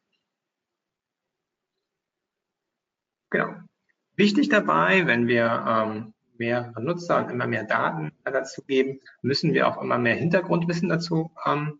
[3.31, 3.55] Genau.
[4.15, 9.67] Wichtig dabei, wenn wir ähm, mehrere Nutzer und immer mehr Daten dazu geben, müssen wir
[9.67, 11.79] auch immer mehr Hintergrundwissen dazu ähm,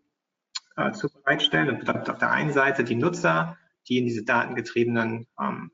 [0.76, 1.68] äh, bereitstellen.
[1.68, 5.70] Das bedeutet auf der einen Seite die Nutzer, die in diese datengetriebenen ähm,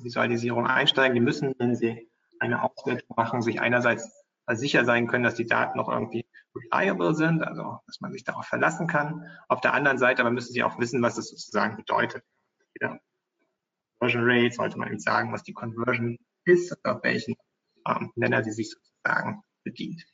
[0.00, 5.34] Visualisierung einsteigen, die müssen, wenn sie eine Auswertung machen, sich einerseits sicher sein können, dass
[5.34, 9.26] die Daten noch irgendwie reliable sind, also dass man sich darauf verlassen kann.
[9.48, 12.24] Auf der anderen Seite aber müssen sie auch wissen, was das sozusagen bedeutet.
[12.74, 12.98] Jeder
[13.98, 17.36] Conversion Rate sollte man eben sagen, was die Conversion ist und auf welchen
[17.96, 20.04] ähm, Nenner sie sich sozusagen bedient.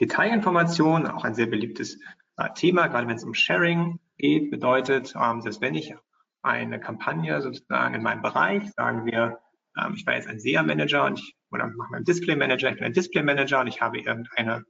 [0.00, 1.98] Detailinformationen, auch ein sehr beliebtes
[2.36, 5.94] äh, Thema, gerade wenn es um Sharing geht, bedeutet, ähm, dass wenn ich
[6.42, 9.40] eine Kampagne sozusagen in meinem Bereich, sagen wir,
[9.78, 12.84] ähm, ich war jetzt ein SEA-Manager und ich, oder mache mal einen Display-Manager, ich bin
[12.84, 14.64] ein Display-Manager und ich habe irgendeine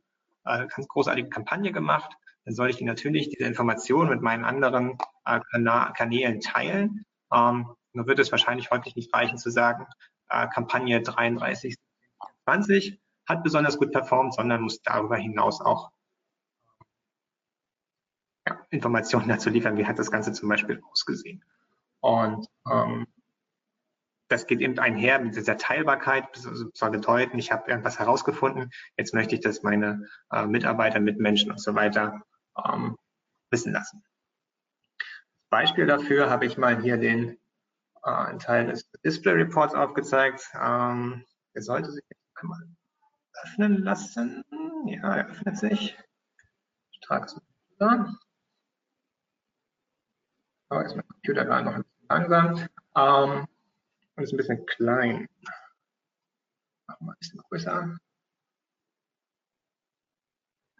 [0.44, 2.12] äh, ganz großartige Kampagne gemacht,
[2.44, 5.40] dann soll ich die natürlich diese Informationen mit meinen anderen äh,
[5.96, 7.04] Kanälen teilen.
[7.32, 9.86] Ähm, nur wird es wahrscheinlich häufig nicht reichen zu sagen,
[10.32, 11.76] äh, Kampagne 33,
[12.44, 15.90] 20 hat besonders gut performt, sondern muss darüber hinaus auch
[18.48, 21.44] ja, Informationen dazu liefern, wie hat das Ganze zum Beispiel ausgesehen.
[22.00, 23.06] Und ähm,
[24.28, 29.34] das geht eben einher mit dieser Teilbarkeit, soll bedeuten, ich habe irgendwas herausgefunden, jetzt möchte
[29.34, 32.22] ich das meine äh, Mitarbeiter, Mitmenschen und so weiter
[32.66, 32.96] ähm,
[33.50, 34.02] wissen lassen.
[35.50, 37.38] Beispiel dafür habe ich mal hier den
[38.04, 40.50] äh, einen Teil des Display Reports aufgezeigt.
[40.60, 42.60] Ähm, der sollte sich einmal
[43.44, 44.44] öffnen lassen.
[44.86, 45.98] Ja, er öffnet sich.
[46.90, 47.40] Ich trage es
[47.78, 48.16] mal.
[50.68, 52.68] Aber ist mein Computer gerade noch ein bisschen langsam.
[52.96, 53.46] Ähm,
[54.16, 55.28] und ist ein bisschen klein.
[56.86, 57.98] Machen wir ein bisschen größer.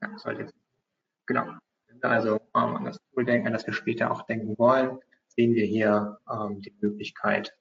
[0.01, 0.55] Ja, sollte jetzt.
[1.27, 1.59] Genau.
[2.01, 4.99] Also ähm, an das Tool denken, an das wir später auch denken wollen,
[5.35, 7.57] sehen wir hier ähm, die Möglichkeit,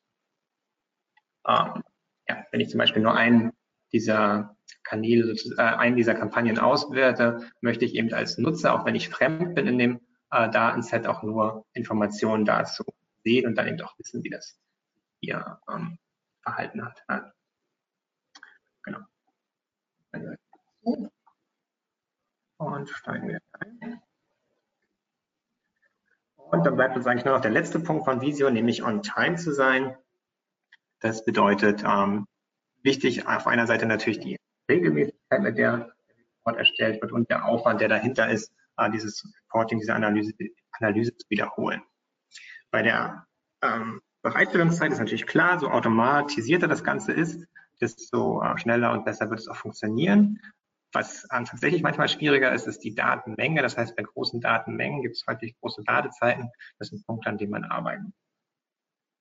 [1.47, 1.83] ähm,
[2.27, 3.51] ja, wenn ich zum Beispiel nur einen
[3.91, 9.09] dieser Kanäle, äh, einen dieser Kampagnen auswerte, möchte ich eben als Nutzer, auch wenn ich
[9.09, 12.83] fremd bin in dem äh, Datenset, auch nur Informationen dazu
[13.23, 14.59] sehen und dann eben auch wissen, wie das
[15.19, 15.97] hier ähm,
[16.41, 17.03] verhalten hat.
[17.09, 17.33] Ja.
[18.83, 18.99] Genau.
[22.57, 24.01] Und steigen wir ein.
[26.51, 29.35] Und dann bleibt uns eigentlich nur noch der letzte Punkt von Visio, nämlich on time
[29.37, 29.95] zu sein.
[30.99, 32.27] Das bedeutet, ähm,
[32.83, 34.37] wichtig auf einer Seite natürlich die
[34.69, 35.93] Regelmäßigkeit, mit der der
[36.39, 40.33] Report erstellt wird und der Aufwand, der dahinter ist, äh, dieses Reporting, diese Analyse,
[40.71, 41.81] Analyse zu wiederholen.
[42.69, 43.25] Bei der
[43.61, 47.47] ähm, Bereitstellungszeit ist natürlich klar, so automatisierter das Ganze ist,
[47.79, 50.39] desto äh, schneller und besser wird es auch funktionieren.
[50.93, 53.61] Was ähm, tatsächlich manchmal schwieriger ist, ist die Datenmenge.
[53.61, 56.49] Das heißt, bei großen Datenmengen gibt es häufig große Ladezeiten.
[56.79, 58.13] Das ist ein Punkt, an dem man arbeiten.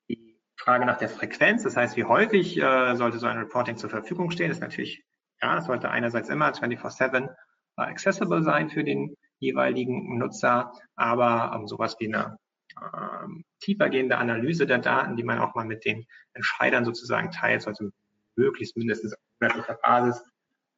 [0.09, 3.89] Die Frage nach der Frequenz, das heißt, wie häufig äh, sollte so ein Reporting zur
[3.89, 5.03] Verfügung stehen, ist natürlich,
[5.41, 11.67] ja, es sollte einerseits immer 24-7 äh, accessible sein für den jeweiligen Nutzer, aber ähm,
[11.67, 12.37] sowas wie eine
[12.79, 17.91] ähm, tiefergehende Analyse der Daten, die man auch mal mit den Entscheidern sozusagen teilt, sollte
[18.35, 20.23] möglichst mindestens auf monatlicher Basis,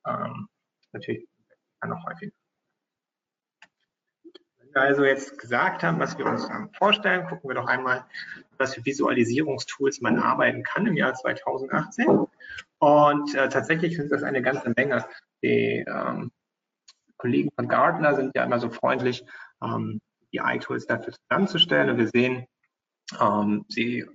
[0.08, 0.48] ähm,
[0.94, 1.28] natürlich
[1.86, 2.32] noch häufiger.
[4.60, 8.06] Wenn wir also jetzt gesagt haben, was wir uns vorstellen, gucken wir doch einmal,
[8.58, 12.26] was für Visualisierungstools man arbeiten kann im Jahr 2018.
[12.80, 15.06] Und äh, tatsächlich sind das eine ganze Menge.
[15.44, 16.32] Die ähm,
[17.18, 19.26] Kollegen von Gartner sind ja immer so freundlich,
[19.62, 20.02] ähm,
[20.34, 21.90] die iTools dafür zusammenzustellen.
[21.90, 22.46] Und wir sehen,
[23.22, 24.06] ähm, sie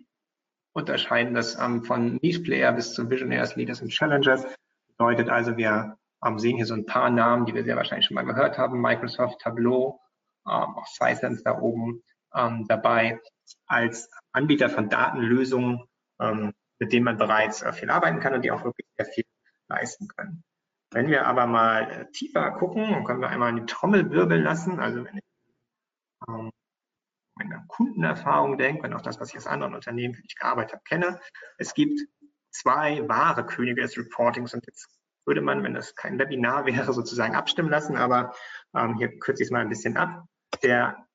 [0.73, 4.47] unterscheiden das ähm, von Niche Player bis zu Visionaries, Leaders und Challengers.
[4.88, 8.14] Bedeutet also, wir ähm, sehen hier so ein paar Namen, die wir sehr wahrscheinlich schon
[8.14, 8.81] mal gehört haben.
[8.81, 10.00] Microsoft, Tableau,
[10.46, 12.02] ähm, auch Sisense da oben
[12.35, 13.20] ähm, dabei
[13.66, 15.85] als Anbieter von Datenlösungen,
[16.20, 19.24] ähm, mit denen man bereits äh, viel arbeiten kann und die auch wirklich sehr viel
[19.68, 20.42] leisten können.
[20.90, 24.42] Wenn wir aber mal äh, tiefer gucken, dann können wir einmal in die Trommel wirbeln
[24.42, 24.81] lassen.
[24.81, 25.24] Also wenn ich
[26.28, 26.50] ähm,
[27.35, 30.72] meine Kundenerfahrung denke und auch das, was ich aus anderen Unternehmen, für die ich gearbeitet
[30.72, 31.20] habe, kenne.
[31.59, 32.00] Es gibt
[32.50, 34.88] zwei wahre Könige des Reportings und jetzt
[35.29, 38.35] würde man, wenn das kein Webinar wäre, sozusagen abstimmen lassen, aber
[38.74, 40.24] ähm, hier kürze ich es mal ein bisschen ab.
[40.62, 41.06] Der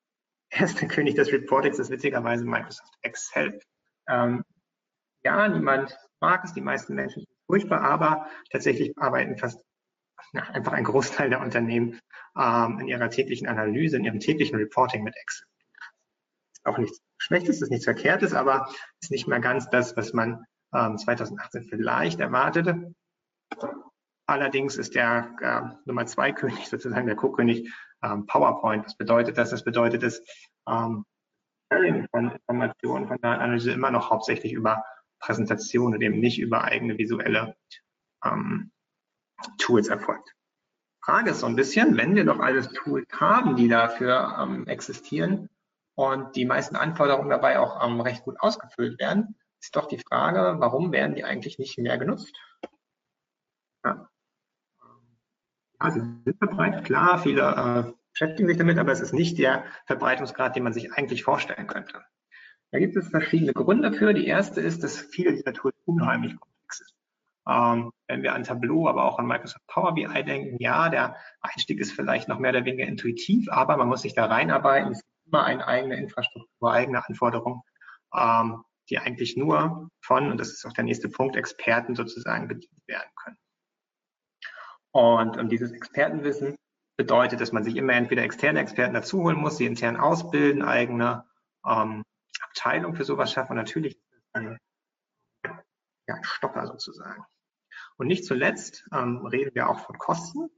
[0.50, 3.60] erste König des Reportings ist witzigerweise Microsoft Excel.
[4.08, 4.44] Ähm,
[5.26, 9.62] ja, niemand mag es, die meisten Menschen sind furchtbar, aber tatsächlich arbeiten fast
[10.32, 12.00] ja, einfach ein Großteil der Unternehmen
[12.38, 15.48] ähm, in ihrer täglichen Analyse, in ihrem täglichen Reporting mit Excel.
[16.66, 18.70] Auch nichts Schlechtes, ist nichts Verkehrtes, aber
[19.02, 22.94] ist nicht mehr ganz das, was man ähm, 2018 vielleicht erwartete.
[24.34, 27.72] Allerdings ist der äh, Nummer zwei König sozusagen der Co-König
[28.02, 28.84] ähm, PowerPoint.
[28.84, 29.52] Was bedeutet das?
[29.52, 30.24] Das bedeutet, dass
[30.68, 31.06] ähm,
[31.70, 34.84] von Informationen von Datenanalyse immer noch hauptsächlich über
[35.20, 37.56] Präsentation und eben nicht über eigene visuelle
[38.26, 38.72] ähm,
[39.60, 40.34] Tools erfolgt.
[41.06, 45.50] Frage ist so ein bisschen, wenn wir doch alles Tools haben, die dafür ähm, existieren
[45.94, 50.56] und die meisten Anforderungen dabei auch ähm, recht gut ausgefüllt werden, ist doch die Frage,
[50.58, 52.36] warum werden die eigentlich nicht mehr genutzt?
[53.86, 54.10] Ja.
[55.84, 60.56] Also sind verbreitet, klar, viele äh, beschäftigen sich damit, aber es ist nicht der Verbreitungsgrad,
[60.56, 62.02] den man sich eigentlich vorstellen könnte.
[62.72, 64.14] Da gibt es verschiedene Gründe für.
[64.14, 66.94] Die erste ist, dass viele dieser Tools unheimlich komplex sind.
[67.50, 71.82] Ähm, wenn wir an Tableau, aber auch an Microsoft Power BI denken, ja, der Einstieg
[71.82, 74.94] ist vielleicht noch mehr oder weniger intuitiv, aber man muss sich da reinarbeiten.
[74.94, 77.62] Es gibt immer eine eigene Infrastruktur, eigene Anforderungen,
[78.16, 82.88] ähm, die eigentlich nur von, und das ist auch der nächste Punkt, Experten sozusagen bedient
[82.88, 83.38] werden können.
[84.94, 86.56] Und um, dieses Expertenwissen
[86.98, 91.26] bedeutet, dass man sich immer entweder externe Experten dazu holen muss, sie intern ausbilden, eigene
[91.66, 92.04] ähm,
[92.42, 93.54] Abteilung für sowas schaffen.
[93.54, 94.00] Und natürlich
[94.34, 94.58] ein,
[95.44, 97.26] ja, ein Stopper sozusagen.
[97.98, 100.50] Und nicht zuletzt ähm, reden wir auch von Kosten.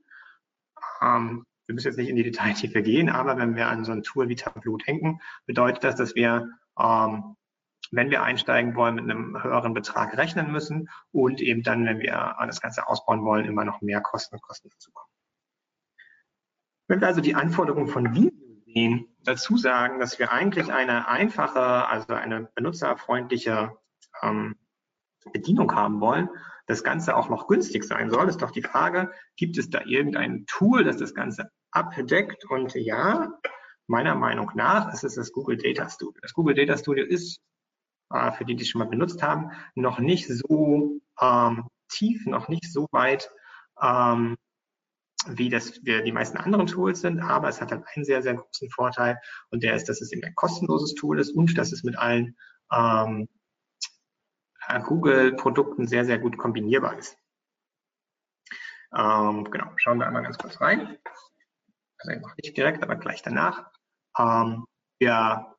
[1.02, 4.04] Ähm, wir müssen jetzt nicht in die Detailtiefe gehen, aber wenn wir an so ein
[4.04, 7.36] Tool wie Tableau denken, bedeutet das, dass wir, ähm,
[7.92, 12.36] wenn wir einsteigen wollen, mit einem höheren Betrag rechnen müssen und eben dann, wenn wir
[12.46, 15.10] das Ganze ausbauen wollen, immer noch mehr Kosten und Kosten dazu kommen.
[16.88, 18.32] Wenn wir also die Anforderungen von Video
[18.66, 23.76] sehen, dazu sagen, dass wir eigentlich eine einfache, also eine benutzerfreundliche
[24.22, 24.56] ähm,
[25.34, 26.30] Bedienung haben wollen,
[26.68, 30.46] das Ganze auch noch günstig sein soll, ist doch die Frage, gibt es da irgendein
[30.48, 32.46] Tool, das das Ganze abdeckt?
[32.46, 33.32] Und ja,
[33.88, 36.20] meiner Meinung nach ist es das Google Data Studio.
[36.22, 37.40] Das Google Data Studio ist,
[38.16, 42.48] äh, für die, die es schon mal benutzt haben, noch nicht so ähm, tief, noch
[42.48, 43.30] nicht so weit
[43.82, 44.38] ähm,
[45.28, 48.36] wie das wir die meisten anderen Tools sind, aber es hat dann einen sehr, sehr
[48.36, 51.84] großen Vorteil und der ist, dass es eben ein kostenloses Tool ist und dass es
[51.84, 52.38] mit allen
[52.72, 53.28] ähm,
[54.84, 57.18] Google-Produkten sehr, sehr gut kombinierbar ist.
[58.96, 60.98] Ähm, genau, schauen wir einmal ganz kurz rein.
[61.98, 63.72] Also noch nicht direkt, aber gleich danach.
[64.18, 64.66] Ähm,
[65.00, 65.55] wir,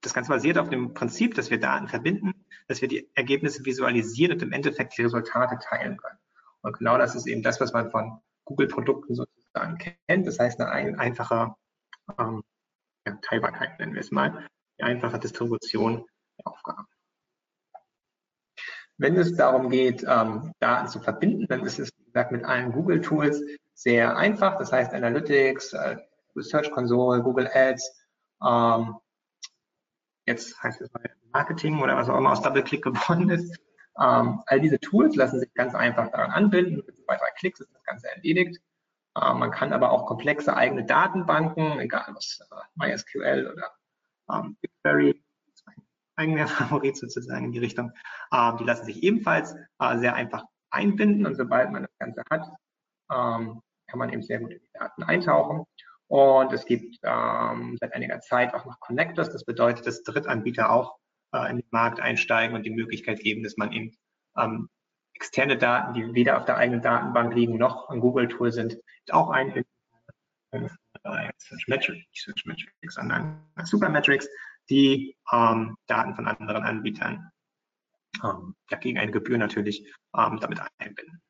[0.00, 4.32] das Ganze basiert auf dem Prinzip, dass wir Daten verbinden, dass wir die Ergebnisse visualisieren
[4.34, 6.18] und im Endeffekt die Resultate teilen können.
[6.62, 10.26] Und genau das ist eben das, was man von Google-Produkten sozusagen kennt.
[10.26, 11.54] Das heißt, eine ein, einfache
[12.18, 12.42] ähm,
[13.06, 14.46] ja, Teilbarkeit nennen wir es mal,
[14.78, 16.04] eine einfache Distribution
[16.38, 16.86] der Aufgaben.
[18.98, 22.72] Wenn es darum geht, ähm, Daten zu verbinden, dann ist es, wie gesagt, mit allen
[22.72, 24.58] Google-Tools sehr einfach.
[24.58, 25.96] Das heißt Analytics, äh,
[26.36, 28.06] Search Console, Google Ads,
[28.44, 28.96] ähm,
[30.26, 31.02] jetzt heißt es mal
[31.32, 33.56] Marketing oder was auch immer aus Double-Click geworden ist.
[34.00, 36.82] Ähm, all diese Tools lassen sich ganz einfach daran anbinden.
[36.86, 38.60] Mit zwei, drei Klicks ist das Ganze erledigt.
[39.20, 43.72] Ähm, man kann aber auch komplexe eigene Datenbanken, egal was äh, MySQL oder
[44.32, 45.22] ähm, BigQuery,
[46.16, 47.92] eigener Favorit sozusagen in die Richtung.
[48.32, 52.46] Ähm, die lassen sich ebenfalls äh, sehr einfach einbinden und sobald man das Ganze hat,
[53.10, 55.64] ähm, kann man eben sehr gut in die Daten eintauchen.
[56.10, 59.30] Und es gibt ähm, seit einiger Zeit auch noch Connectors.
[59.30, 60.96] Das bedeutet, dass Drittanbieter auch
[61.32, 63.96] äh, in den Markt einsteigen und die Möglichkeit geben, dass man eben
[64.36, 64.68] ähm,
[65.14, 68.76] externe Daten, die weder auf der eigenen Datenbank liegen noch ein Google-Tool sind,
[69.10, 69.70] auch einbinden
[70.50, 70.64] kann.
[71.04, 74.28] Äh, Searchmetrics, nicht Searchmetrics, sondern Supermetrics,
[74.68, 77.30] die ähm, Daten von anderen Anbietern
[78.24, 79.86] ähm, ja, gegen eine Gebühr natürlich
[80.16, 81.22] ähm, damit einbinden.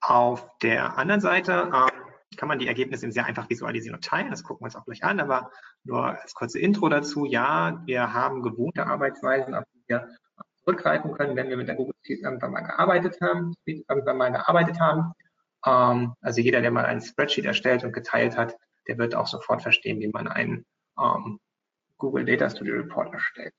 [0.00, 4.30] Auf der anderen Seite ähm, kann man die Ergebnisse sehr einfach visualisieren und teilen.
[4.30, 5.50] Das gucken wir uns auch gleich an, aber
[5.84, 7.24] nur als kurze Intro dazu.
[7.24, 10.08] Ja, wir haben gewohnte Arbeitsweisen, auf die wir
[10.56, 14.78] zurückgreifen können, wenn wir mit der Google Sheet irgendwann mal gearbeitet haben, irgendwann mal gearbeitet
[14.80, 15.12] haben.
[15.66, 18.54] Ähm, also jeder, der mal ein Spreadsheet erstellt und geteilt hat,
[18.86, 20.64] der wird auch sofort verstehen, wie man einen
[20.98, 21.40] ähm,
[21.96, 23.52] Google Data Studio Report erstellt.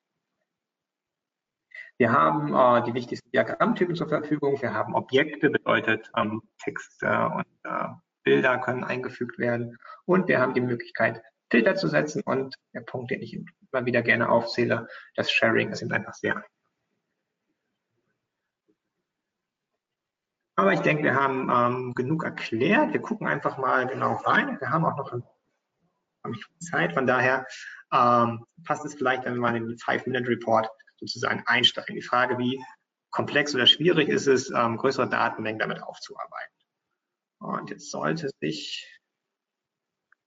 [2.00, 4.62] Wir haben äh, die wichtigsten Diagrammtypen zur Verfügung.
[4.62, 7.90] Wir haben Objekte, bedeutet ähm, Texte und äh,
[8.24, 9.78] Bilder können eingefügt werden.
[10.06, 11.22] Und wir haben die Möglichkeit,
[11.52, 12.22] Filter zu setzen.
[12.24, 16.38] Und der Punkt, den ich immer wieder gerne aufzähle, das Sharing ist eben einfach sehr
[16.38, 16.50] einfach.
[20.56, 22.94] Aber ich denke, wir haben ähm, genug erklärt.
[22.94, 24.58] Wir gucken einfach mal genau rein.
[24.62, 25.14] Wir haben auch noch
[26.60, 26.94] Zeit.
[26.94, 27.46] Von daher
[27.92, 30.70] ähm, passt es vielleicht, wenn wir mal den Five-Minute-Report
[31.00, 31.96] sozusagen einsteigen.
[31.96, 32.64] Die Frage, wie
[33.10, 36.56] komplex oder schwierig ist es, ähm, größere Datenmengen damit aufzuarbeiten.
[37.40, 39.00] Und jetzt sollte sich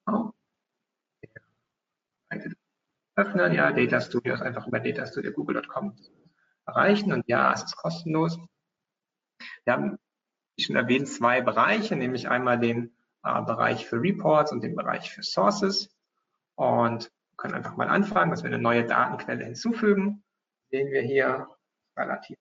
[0.07, 0.31] oh,
[3.15, 3.53] öffnen.
[3.53, 5.97] Ja, Data Studio ist einfach über datastudio.google.com
[6.67, 8.39] erreichen und ja, es ist kostenlos.
[9.65, 9.99] Wir haben,
[10.57, 15.11] wie schon erwähnt, zwei Bereiche, nämlich einmal den äh, Bereich für Reports und den Bereich
[15.11, 15.95] für Sources.
[16.55, 20.23] Und können einfach mal anfangen, dass wir eine neue Datenquelle hinzufügen.
[20.73, 21.49] Sehen wir hier
[21.99, 22.39] relativ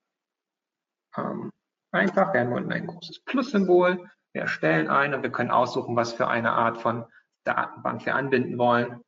[1.17, 1.51] ähm,
[1.91, 2.33] einfach.
[2.33, 4.09] Wir haben unten ein großes Plus-Symbol.
[4.33, 7.05] Wir erstellen eine und wir können aussuchen, was für eine Art von
[7.43, 9.03] Datenbank wir anbinden wollen.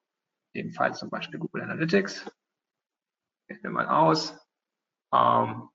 [0.54, 2.30] In dem Fall zum Beispiel Google Analytics.
[3.48, 4.38] Wählen wir mal aus.
[5.14, 5.70] Ähm,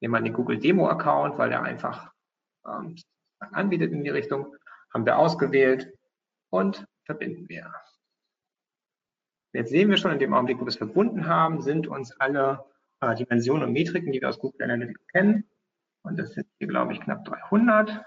[0.00, 2.12] nehmen wir den Google Demo Account, weil der einfach
[2.66, 2.96] ähm,
[3.38, 4.56] anbietet in die Richtung.
[4.92, 5.96] Haben wir ausgewählt
[6.50, 7.72] und verbinden wir.
[9.54, 12.64] Jetzt sehen wir schon in dem Augenblick, wo wir es verbunden haben, sind uns alle
[13.00, 15.48] äh, Dimensionen und Metriken, die wir aus Google Analytics kennen.
[16.02, 18.04] Und das sind hier, glaube ich, knapp 300.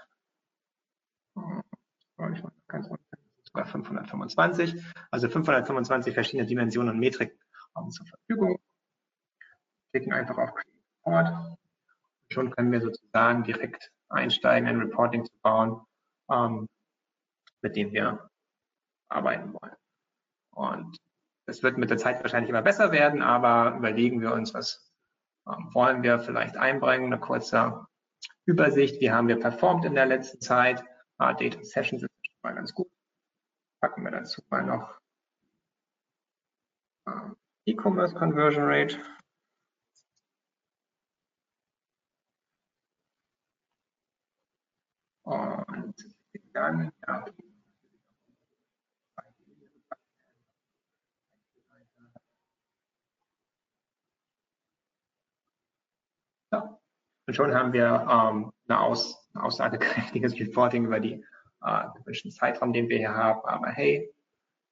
[2.68, 2.90] Ganz
[3.44, 4.84] sogar 525.
[5.10, 7.38] Also 525 verschiedene Dimensionen und Metriken
[7.74, 8.58] haben zur Verfügung.
[9.92, 11.56] Klicken einfach auf Report.
[12.30, 15.80] Schon können wir sozusagen direkt einsteigen, ein Reporting zu bauen,
[16.30, 16.68] ähm,
[17.62, 18.28] mit dem wir
[19.08, 19.76] arbeiten wollen.
[20.50, 20.98] Und
[21.48, 24.92] es wird mit der Zeit wahrscheinlich immer besser werden, aber überlegen wir uns, was
[25.48, 27.86] ähm, wollen wir vielleicht einbringen, eine kurze
[28.44, 30.84] Übersicht, wie haben wir performt in der letzten Zeit.
[31.18, 32.10] Ah, Data Sessions ist
[32.42, 32.88] mal ganz gut.
[33.80, 35.00] Packen wir dazu mal noch
[37.06, 37.36] ähm,
[37.66, 38.98] E-Commerce Conversion Rate.
[45.22, 45.94] Und
[46.52, 47.24] dann ja,
[57.28, 61.22] Und schon haben wir ähm, eine aus, aussagekräftiges Reporting über die
[61.62, 63.44] äh, gewünschten Zeitraum, den wir hier haben.
[63.44, 64.10] Aber hey,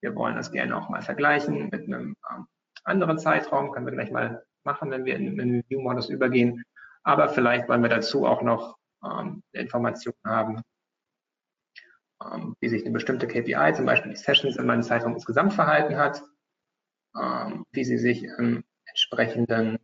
[0.01, 2.47] wir wollen das gerne auch mal vergleichen mit einem ähm,
[2.83, 3.73] anderen Zeitraum.
[3.73, 6.65] Können wir gleich mal machen, wenn wir in den View-Modus übergehen.
[7.03, 10.63] Aber vielleicht wollen wir dazu auch noch ähm, Informationen haben,
[12.25, 15.99] ähm, wie sich eine bestimmte KPI, zum Beispiel die Sessions in meinem Zeitraum insgesamt verhalten
[15.99, 16.23] hat,
[17.21, 19.79] ähm, wie sie sich im entsprechenden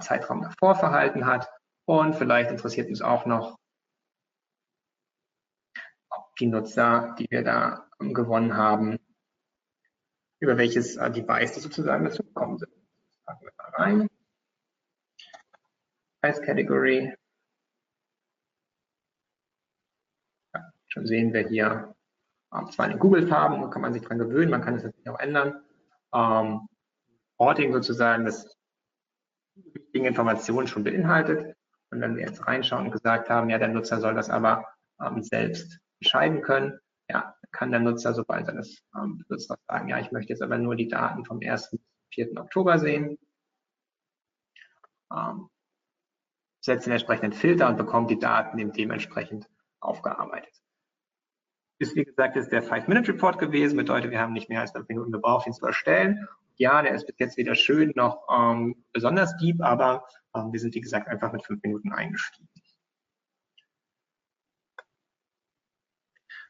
[0.00, 1.48] Zeitraum davor verhalten hat.
[1.86, 3.58] Und vielleicht interessiert uns auch noch,
[6.10, 8.98] ob die Nutzer, die wir da gewonnen haben,
[10.40, 12.72] über welches äh, Device die sozusagen dazu gekommen sind.
[13.24, 14.08] Packen wir mal rein.
[16.20, 17.14] Als Category.
[20.54, 21.94] Ja, schon sehen wir hier
[22.52, 25.18] äh, zwar in Google-Farben, da kann man sich dran gewöhnen, man kann es natürlich auch
[25.18, 25.62] ändern.
[26.12, 26.68] Ähm,
[27.36, 28.56] Porting sozusagen, das
[29.96, 31.56] wichtigen Informationen schon beinhaltet.
[31.90, 34.66] Und wenn wir jetzt reinschauen und gesagt haben, ja, der Nutzer soll das aber
[35.00, 36.78] ähm, selbst entscheiden können,
[37.08, 40.58] ja, kann der Nutzer, sobald er das ähm, benutzt, sagen, ja, ich möchte jetzt aber
[40.58, 41.70] nur die Daten vom 1.
[41.70, 41.80] bis
[42.12, 42.36] 4.
[42.36, 43.16] Oktober sehen,
[45.10, 45.48] ähm,
[46.60, 49.48] setzt den entsprechenden Filter und bekommt die Daten eben dementsprechend
[49.80, 50.52] aufgearbeitet.
[51.78, 55.12] Ist, wie gesagt, ist der Five-Minute-Report gewesen, bedeutet, wir haben nicht mehr als fünf Minuten
[55.12, 56.28] gebraucht, ihn zu erstellen
[56.58, 60.74] ja, der ist bis jetzt weder schön noch ähm, besonders deep, aber ähm, wir sind,
[60.74, 62.48] wie gesagt, einfach mit fünf Minuten eingestiegen.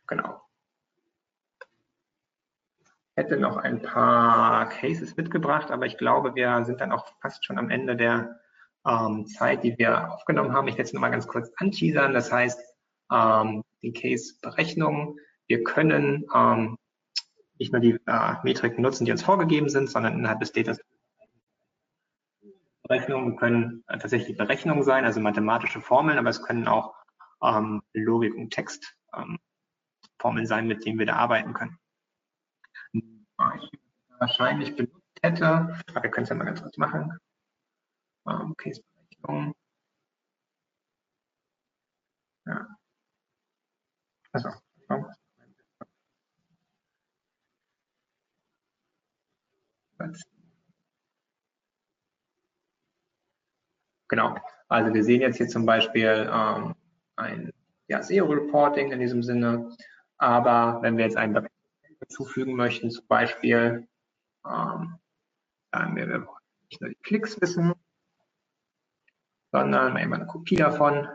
[0.07, 0.40] Genau.
[3.16, 7.44] Ich hätte noch ein paar Cases mitgebracht, aber ich glaube, wir sind dann auch fast
[7.44, 8.40] schon am Ende der
[8.86, 10.68] ähm, Zeit, die wir aufgenommen haben.
[10.68, 12.12] Ich werde es nochmal ganz kurz anteasern.
[12.12, 12.61] Das heißt,
[13.12, 15.18] ähm, die Case-Berechnung.
[15.48, 16.76] Wir können ähm,
[17.59, 20.74] nicht nur die äh, Metriken nutzen, die uns vorgegeben sind, sondern innerhalb des Data
[22.82, 26.94] Berechnungen können äh, tatsächlich Berechnungen sein, also mathematische Formeln, aber es können auch
[27.42, 29.38] ähm, Logik und Textformeln
[30.22, 31.78] ähm, sein, mit denen wir da arbeiten können.
[32.92, 33.70] Ich
[34.18, 35.46] wahrscheinlich benutzt hätte,
[35.88, 37.18] aber wir können es ja mal ganz kurz machen.
[38.28, 39.54] Ähm, Case-Berechnung.
[42.46, 42.68] Ja.
[44.32, 44.50] Also,
[54.09, 54.36] Genau.
[54.68, 56.74] Also wir sehen jetzt hier zum Beispiel ähm,
[57.16, 57.52] ein
[57.88, 59.70] ja, SEO-Reporting in diesem Sinne.
[60.18, 61.50] Aber wenn wir jetzt einen Bereich
[61.98, 63.88] hinzufügen möchten, zum Beispiel,
[64.44, 64.98] ähm,
[65.72, 66.38] sagen wir, wir wollen
[66.70, 67.74] nicht nur die Klicks wissen,
[69.52, 71.09] sondern immer eine Kopie davon,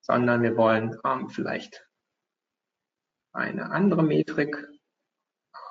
[0.00, 1.86] sondern wir wollen ähm, vielleicht
[3.32, 4.56] eine andere Metrik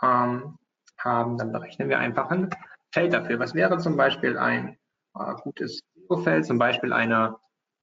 [0.01, 0.57] ähm,
[0.97, 2.49] haben, dann berechnen wir einfach ein
[2.91, 3.39] Feld dafür.
[3.39, 4.77] Was wäre zum Beispiel ein
[5.15, 5.81] äh, gutes
[6.24, 7.38] Feld, zum Beispiel eine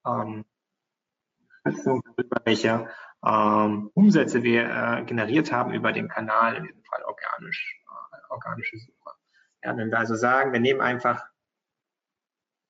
[0.06, 0.44] ähm,
[1.64, 2.88] darüber, welche
[3.24, 8.78] ähm, Umsätze wir äh, generiert haben über den Kanal, in diesem Fall organisch, äh, organische
[8.78, 9.14] Suche.
[9.62, 11.24] Ja, wenn wir also sagen, wir nehmen einfach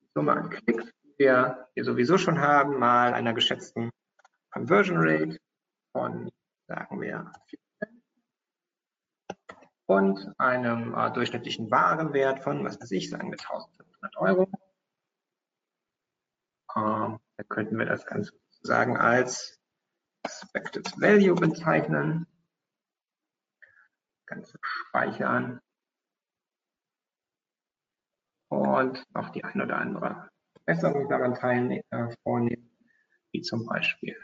[0.01, 3.89] die Summe an Klicks, die wir hier sowieso schon haben, mal einer geschätzten
[4.51, 5.39] Conversion Rate
[5.91, 6.29] von,
[6.67, 7.57] sagen wir, 4%
[9.85, 14.49] und einem äh, durchschnittlichen Warenwert von, was weiß ich, sagen wir 1500 Euro.
[16.75, 19.59] Ähm, da könnten wir das Ganze sozusagen als
[20.23, 22.27] Expected Value bezeichnen.
[24.25, 25.59] Ganze speichern.
[28.49, 32.69] Und noch die ein oder andere Verbesserung daran teilnehmen, äh, vornehmen,
[33.31, 34.15] wie zum Beispiel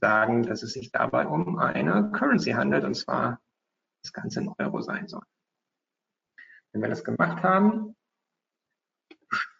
[0.00, 3.40] sagen, dass es sich dabei um eine Currency handelt, und zwar
[4.02, 5.24] das Ganze in Euro sein soll.
[6.72, 7.96] Wenn wir das gemacht haben,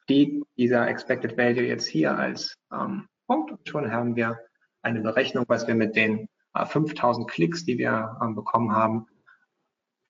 [0.08, 4.38] steht dieser Expected Value jetzt hier als ähm, Punkt und schon haben wir
[4.80, 9.06] eine Berechnung, was wir mit den äh, 5000 Klicks, die wir ähm, bekommen haben,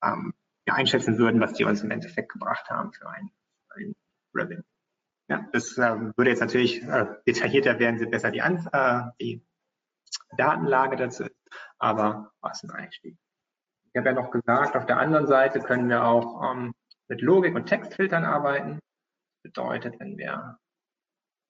[0.01, 0.33] ähm,
[0.65, 3.29] ja, einschätzen würden, was die uns im Endeffekt gebracht haben für ein,
[3.75, 3.93] ein
[4.33, 4.63] Revenue.
[5.27, 9.45] Ja, das äh, würde jetzt natürlich äh, detaillierter werden, sind besser die, äh, die
[10.37, 11.25] Datenlage dazu,
[11.77, 13.17] aber was ein Einstieg.
[13.91, 16.73] Ich habe ja noch gesagt, auf der anderen Seite können wir auch ähm,
[17.09, 18.79] mit Logik und Textfiltern arbeiten.
[19.43, 20.57] Bedeutet, wenn wir,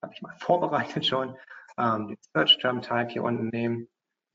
[0.02, 1.38] habe ich mal vorbereitet schon,
[1.78, 3.88] ähm, den Search Term Type hier unten nehmen,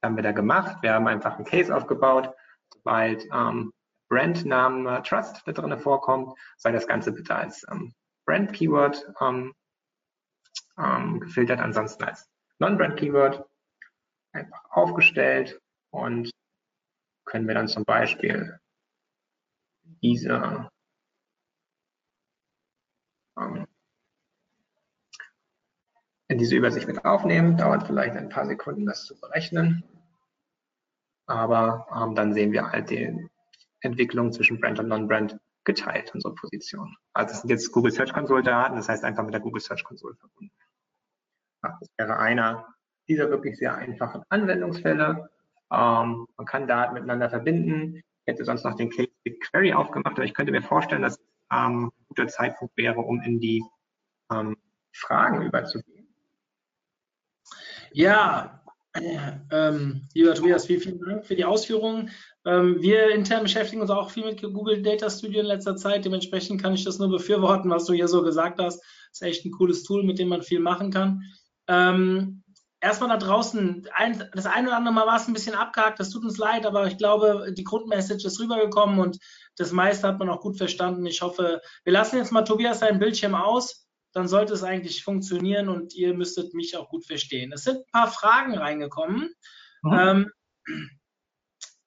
[0.03, 0.83] haben wir da gemacht.
[0.83, 2.35] Wir haben einfach einen Case aufgebaut,
[2.73, 3.73] sobald ähm,
[4.09, 7.95] Brandnamen Trust da drin vorkommt, sei das Ganze bitte als ähm,
[8.27, 9.55] Brand Keyword ähm,
[10.79, 12.29] ähm, gefiltert, ansonsten als
[12.59, 13.45] Non-Brand Keyword
[14.33, 16.31] einfach aufgestellt und
[17.25, 18.59] können wir dann zum Beispiel
[20.03, 20.71] diese
[26.29, 27.57] in diese Übersicht mit aufnehmen.
[27.57, 29.85] Dauert vielleicht ein paar Sekunden, das zu berechnen.
[31.27, 33.29] Aber ähm, dann sehen wir halt die
[33.81, 36.97] Entwicklung zwischen Brand und Non-Brand geteilt, unsere Position.
[37.15, 39.85] Also das sind jetzt Google Search Console Daten, das heißt einfach mit der Google Search
[39.85, 40.53] Console verbunden.
[41.63, 42.75] Das wäre einer
[43.09, 45.31] dieser wirklich sehr einfachen Anwendungsfälle.
[45.73, 47.97] Ähm, man kann Daten miteinander verbinden.
[47.97, 51.19] Ich hätte sonst noch den Case BigQuery aufgemacht, aber ich könnte mir vorstellen, dass
[51.55, 53.63] ähm, guter Zeitpunkt wäre, um in die
[54.33, 54.57] ähm,
[54.93, 56.09] Fragen überzugehen.
[57.93, 58.63] Ja,
[59.51, 62.11] ähm, lieber Tobias, vielen, Dank für die Ausführungen.
[62.45, 66.05] Ähm, wir intern beschäftigen uns auch viel mit Google Data Studio in letzter Zeit.
[66.05, 68.83] Dementsprechend kann ich das nur befürworten, was du hier so gesagt hast.
[69.11, 71.23] Ist echt ein cooles Tool, mit dem man viel machen kann.
[71.67, 72.44] Ähm,
[72.85, 76.11] erstmal da draußen, ein, das eine oder andere Mal war es ein bisschen abgehakt, das
[76.11, 79.19] tut uns leid, aber ich glaube, die Grundmessage ist rübergekommen und
[79.57, 81.07] das meiste hat man auch gut verstanden.
[81.07, 85.69] Ich hoffe, wir lassen jetzt mal Tobias seinen Bildschirm aus, dann sollte es eigentlich funktionieren
[85.71, 87.53] und ihr müsstet mich auch gut verstehen.
[87.53, 89.35] Es sind ein paar Fragen reingekommen.
[89.83, 89.99] Mhm.
[89.99, 90.31] Ähm,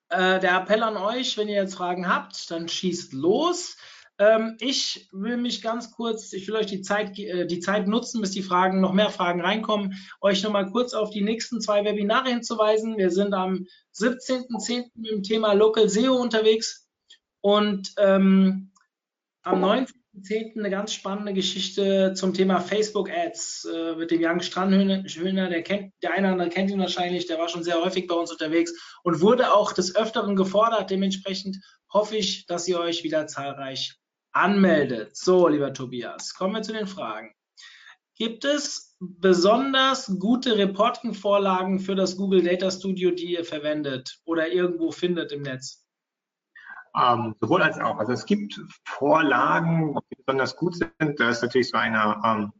[0.09, 3.77] äh, der Appell an euch, wenn ihr jetzt Fragen habt, dann schießt los.
[4.19, 8.21] Ähm, ich will mich ganz kurz, ich will euch die Zeit, äh, die Zeit nutzen,
[8.21, 12.29] bis die Fragen, noch mehr Fragen reinkommen, euch nochmal kurz auf die nächsten zwei Webinare
[12.29, 12.97] hinzuweisen.
[12.97, 14.85] Wir sind am 17.10.
[14.95, 16.87] mit dem Thema Local SEO unterwegs
[17.41, 18.71] und ähm,
[19.43, 20.57] am 19.10.
[20.57, 25.49] eine ganz spannende Geschichte zum Thema Facebook Ads äh, mit dem Jan Strandhöhner.
[25.49, 28.15] Der, kennt, der eine oder andere kennt ihn wahrscheinlich, der war schon sehr häufig bei
[28.15, 30.89] uns unterwegs und wurde auch des Öfteren gefordert.
[30.89, 31.57] Dementsprechend
[31.93, 33.95] hoffe ich, dass ihr euch wieder zahlreich
[34.31, 35.15] anmeldet.
[35.15, 37.33] So, lieber Tobias, kommen wir zu den Fragen.
[38.15, 44.91] Gibt es besonders gute Reporting-Vorlagen für das Google Data Studio, die ihr verwendet oder irgendwo
[44.91, 45.85] findet im Netz?
[46.95, 47.99] Ähm, sowohl als auch.
[47.99, 51.19] Also es gibt Vorlagen, die besonders gut sind.
[51.19, 52.53] Das ist natürlich so eine ähm,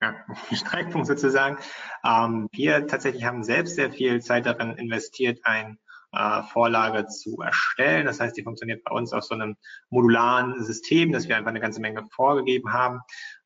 [0.00, 0.14] ja,
[0.52, 1.58] Streitpunkt sozusagen.
[2.04, 5.78] Ähm, wir tatsächlich haben selbst sehr viel Zeit darin investiert, ein
[6.10, 8.06] Vorlage zu erstellen.
[8.06, 9.56] Das heißt, die funktioniert bei uns auf so einem
[9.90, 13.00] modularen System, dass wir einfach eine ganze Menge vorgegeben haben.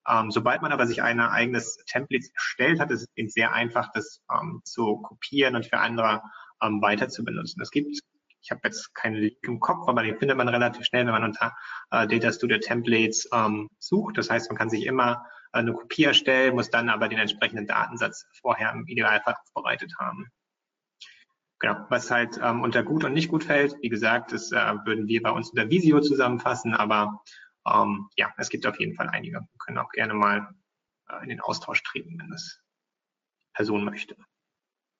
[0.09, 4.23] Ähm, sobald man aber sich ein eigenes Template erstellt hat, ist es sehr einfach, das
[4.33, 6.23] ähm, zu kopieren und für andere
[6.63, 7.61] ähm, weiter zu benutzen.
[7.61, 8.01] Es gibt
[8.43, 11.25] ich habe jetzt keinen Link im Kopf, aber den findet man relativ schnell, wenn man
[11.25, 11.55] unter
[11.91, 14.19] äh, Data Studio Templates ähm, sucht.
[14.19, 17.67] Das heißt, man kann sich immer äh, eine Kopie erstellen, muss dann aber den entsprechenden
[17.67, 20.29] Datensatz vorher im Idealfall vorbereitet haben.
[21.63, 25.07] Genau, was halt ähm, unter gut und nicht gut fällt, wie gesagt, das äh, würden
[25.07, 27.23] wir bei uns unter Visio zusammenfassen, aber
[27.65, 29.39] ähm, ja, es gibt auf jeden Fall einige.
[29.39, 30.57] Wir können auch gerne mal
[31.09, 32.61] äh, in den Austausch treten, wenn das
[33.55, 34.17] Person möchte.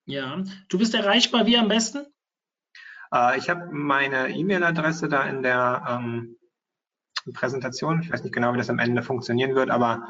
[0.05, 2.07] Ja, du bist erreichbar wie am besten?
[3.13, 6.39] Äh, ich habe meine E-Mail-Adresse da in der ähm,
[7.35, 8.03] Präsentation.
[8.03, 10.07] Ich weiß nicht genau, wie das am Ende funktionieren wird, aber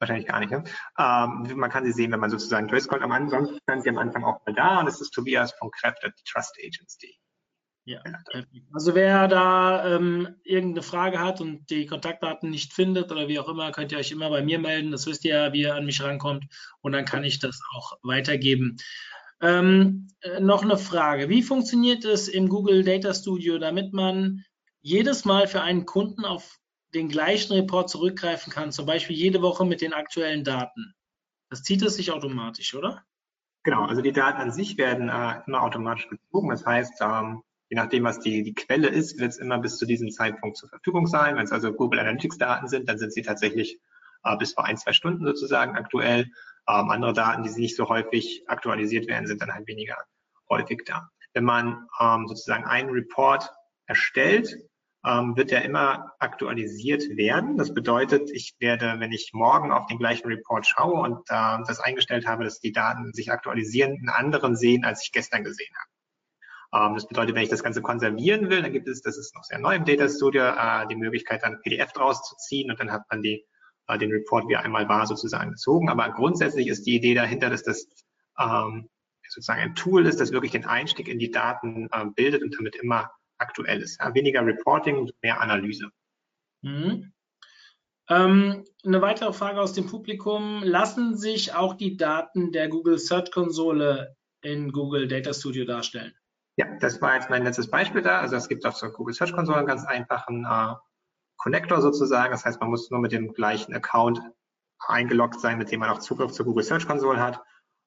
[0.00, 0.50] Wahrscheinlich gar nicht.
[0.50, 0.64] Ne?
[0.98, 3.02] Ähm, man kann sie sehen, wenn man sozusagen durchscrollt.
[3.02, 6.12] Am ansonsten stand sie am Anfang auch mal da und es ist Tobias von Kräfte,
[6.24, 7.18] Trust Agency.
[7.84, 8.02] Ja,
[8.72, 13.48] also wer da ähm, irgendeine Frage hat und die Kontaktdaten nicht findet oder wie auch
[13.48, 14.92] immer, könnt ihr euch immer bei mir melden.
[14.92, 16.46] Das wisst ihr ja, wie ihr an mich rankommt
[16.82, 18.76] und dann kann ich das auch weitergeben.
[19.42, 21.28] Ähm, äh, noch eine Frage.
[21.28, 24.44] Wie funktioniert es im Google Data Studio, damit man
[24.82, 26.59] jedes Mal für einen Kunden auf
[26.94, 30.94] den gleichen Report zurückgreifen kann, zum Beispiel jede Woche mit den aktuellen Daten?
[31.48, 33.04] Das zieht es sich automatisch, oder?
[33.62, 36.48] Genau, also die Daten an sich werden äh, immer automatisch gezogen.
[36.48, 39.86] Das heißt, ähm, je nachdem, was die, die Quelle ist, wird es immer bis zu
[39.86, 41.36] diesem Zeitpunkt zur Verfügung sein.
[41.36, 43.80] Wenn es also Google Analytics Daten sind, dann sind sie tatsächlich
[44.24, 46.26] äh, bis vor ein, zwei Stunden sozusagen aktuell.
[46.68, 49.96] Ähm, andere Daten, die nicht so häufig aktualisiert werden, sind dann halt weniger
[50.48, 51.10] häufig da.
[51.34, 53.50] Wenn man ähm, sozusagen einen Report
[53.86, 54.56] erstellt,
[55.06, 57.56] ähm, wird er immer aktualisiert werden.
[57.56, 61.80] Das bedeutet, ich werde, wenn ich morgen auf den gleichen Report schaue und äh, das
[61.80, 65.90] eingestellt habe, dass die Daten sich aktualisieren, einen anderen sehen, als ich gestern gesehen habe.
[66.72, 69.44] Ähm, das bedeutet, wenn ich das Ganze konservieren will, dann gibt es, das ist noch
[69.44, 72.92] sehr neu im Data Studio, äh, die Möglichkeit, dann PDF draus zu ziehen und dann
[72.92, 73.46] hat man die,
[73.88, 75.88] äh, den Report, wie er einmal war, sozusagen gezogen.
[75.88, 77.86] Aber grundsätzlich ist die Idee dahinter, dass das
[78.38, 78.88] ähm,
[79.26, 82.76] sozusagen ein Tool ist, das wirklich den Einstieg in die Daten äh, bildet und damit
[82.76, 83.10] immer
[83.40, 84.00] aktuell ist.
[84.00, 85.90] Ja, weniger Reporting und mehr Analyse.
[86.62, 87.12] Mhm.
[88.08, 90.62] Ähm, eine weitere Frage aus dem Publikum.
[90.62, 96.12] Lassen sich auch die Daten der Google Search Konsole in Google Data Studio darstellen?
[96.56, 98.20] Ja, das war jetzt mein letztes Beispiel da.
[98.20, 100.74] Also es gibt auch zur Google Search Console einen ganz einfachen äh,
[101.36, 102.32] Connector sozusagen.
[102.32, 104.20] Das heißt, man muss nur mit dem gleichen Account
[104.86, 107.40] eingeloggt sein, mit dem man auch Zugriff zur Google Search Console hat.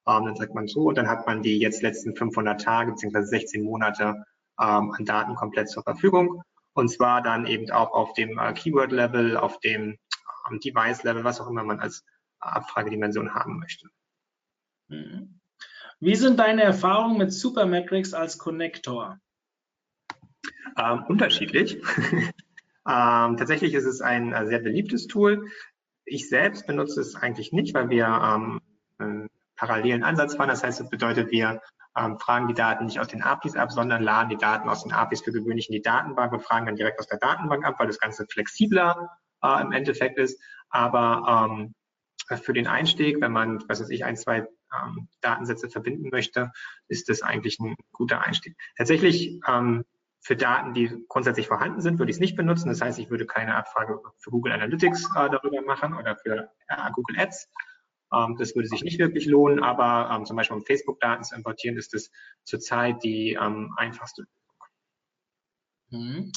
[0.07, 3.23] Ähm, dann sagt man so und dann hat man die jetzt letzten 500 Tage bzw.
[3.23, 4.23] 16 Monate
[4.59, 6.43] ähm, an Daten komplett zur Verfügung.
[6.73, 9.97] Und zwar dann eben auch auf dem äh, Keyword-Level, auf dem
[10.49, 12.03] ähm, Device-Level, was auch immer man als
[12.39, 13.87] Abfragedimension haben möchte.
[14.87, 15.39] Mhm.
[15.99, 19.19] Wie sind deine Erfahrungen mit Supermetrics als Connector?
[20.77, 21.75] Ähm, unterschiedlich.
[22.87, 25.47] ähm, tatsächlich ist es ein äh, sehr beliebtes Tool.
[26.05, 28.61] Ich selbst benutze es eigentlich nicht, weil wir ähm,
[28.97, 30.49] einen parallelen Ansatz fahren.
[30.49, 31.61] Das heißt, das bedeutet, wir
[31.97, 34.91] ähm, fragen die Daten nicht aus den APIs ab, sondern laden die Daten aus den
[34.91, 37.87] APIs für gewöhnlich in die Datenbank und fragen dann direkt aus der Datenbank ab, weil
[37.87, 39.09] das Ganze flexibler
[39.43, 40.41] äh, im Endeffekt ist.
[40.69, 41.75] Aber ähm,
[42.41, 46.51] für den Einstieg, wenn man, was weiß ich, ein, zwei ähm, Datensätze verbinden möchte,
[46.87, 48.55] ist das eigentlich ein guter Einstieg.
[48.77, 49.83] Tatsächlich ähm,
[50.21, 52.69] für Daten, die grundsätzlich vorhanden sind, würde ich es nicht benutzen.
[52.69, 56.91] Das heißt, ich würde keine Abfrage für Google Analytics äh, darüber machen oder für äh,
[56.93, 57.49] Google Ads.
[58.13, 61.77] Ähm, das würde sich nicht wirklich lohnen, aber ähm, zum Beispiel um Facebook-Daten zu importieren,
[61.77, 62.11] ist das
[62.43, 64.25] zurzeit die ähm, einfachste
[65.93, 66.31] Mhm.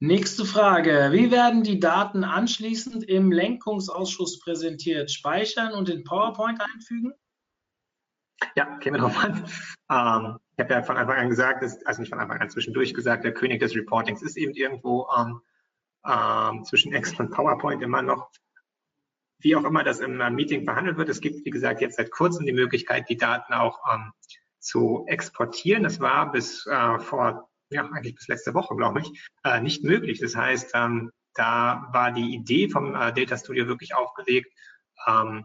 [0.00, 1.10] Nächste Frage.
[1.12, 5.10] Wie werden die Daten anschließend im Lenkungsausschuss präsentiert?
[5.10, 7.12] Speichern und in PowerPoint einfügen?
[8.56, 9.44] Ja, käme drauf an.
[9.90, 12.94] Ähm, ich habe ja von Anfang an gesagt, dass, also nicht von Anfang an zwischendurch
[12.94, 15.40] gesagt, der König des Reportings ist eben irgendwo ähm,
[16.06, 18.30] ähm, zwischen Excel und PowerPoint immer noch.
[19.44, 21.10] Wie auch immer das im äh, Meeting behandelt wird.
[21.10, 24.12] Es gibt, wie gesagt, jetzt seit kurzem die Möglichkeit, die Daten auch ähm,
[24.58, 25.82] zu exportieren.
[25.82, 30.18] Das war bis äh, vor, ja, eigentlich bis letzte Woche, glaube ich, äh, nicht möglich.
[30.18, 34.50] Das heißt, ähm, da war die Idee vom äh, Data Studio wirklich aufgelegt,
[35.06, 35.44] ähm,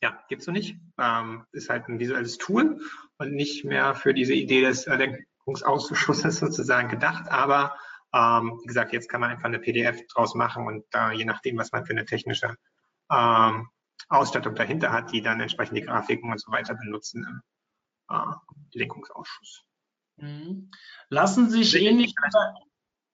[0.00, 0.76] ja, gibt's noch nicht.
[0.98, 2.80] Ähm, ist halt ein visuelles Tool
[3.18, 7.28] und nicht mehr für diese Idee des äh, Lenkungsausschusses sozusagen gedacht.
[7.30, 7.76] Aber
[8.14, 11.58] ähm, wie gesagt, jetzt kann man einfach eine PDF draus machen und äh, je nachdem,
[11.58, 12.56] was man für eine technische
[13.10, 13.68] ähm,
[14.08, 17.24] Ausstattung dahinter hat, die dann entsprechend die Grafiken und so weiter benutzen
[18.08, 18.34] im äh,
[18.72, 19.64] Lenkungsausschuss.
[20.16, 20.70] Mhm.
[21.08, 22.14] Lassen sich ähnlich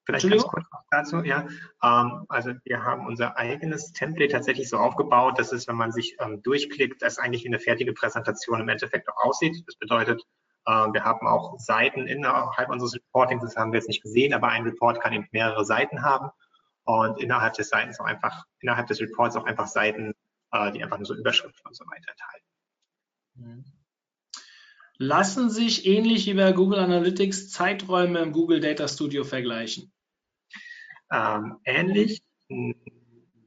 [0.06, 1.46] Vielleicht ganz kurz noch dazu, ja.
[1.82, 6.16] Ähm, also wir haben unser eigenes Template tatsächlich so aufgebaut, dass es, wenn man sich
[6.20, 9.64] ähm, durchklickt, das eigentlich wie eine fertige Präsentation im Endeffekt auch aussieht.
[9.66, 10.22] Das bedeutet,
[10.66, 14.48] äh, wir haben auch Seiten innerhalb unseres Reportings, das haben wir jetzt nicht gesehen, aber
[14.48, 16.30] ein Report kann eben mehrere Seiten haben
[16.84, 20.14] und innerhalb des Seitens auch einfach, innerhalb des Reports auch einfach Seiten,
[20.52, 22.46] äh, die einfach nur so Überschriften und so weiter enthalten.
[23.34, 23.64] Mhm.
[24.96, 29.92] Lassen sich ähnlich wie bei Google Analytics Zeiträume im Google Data Studio vergleichen?
[31.14, 32.22] ähm, ähnlich.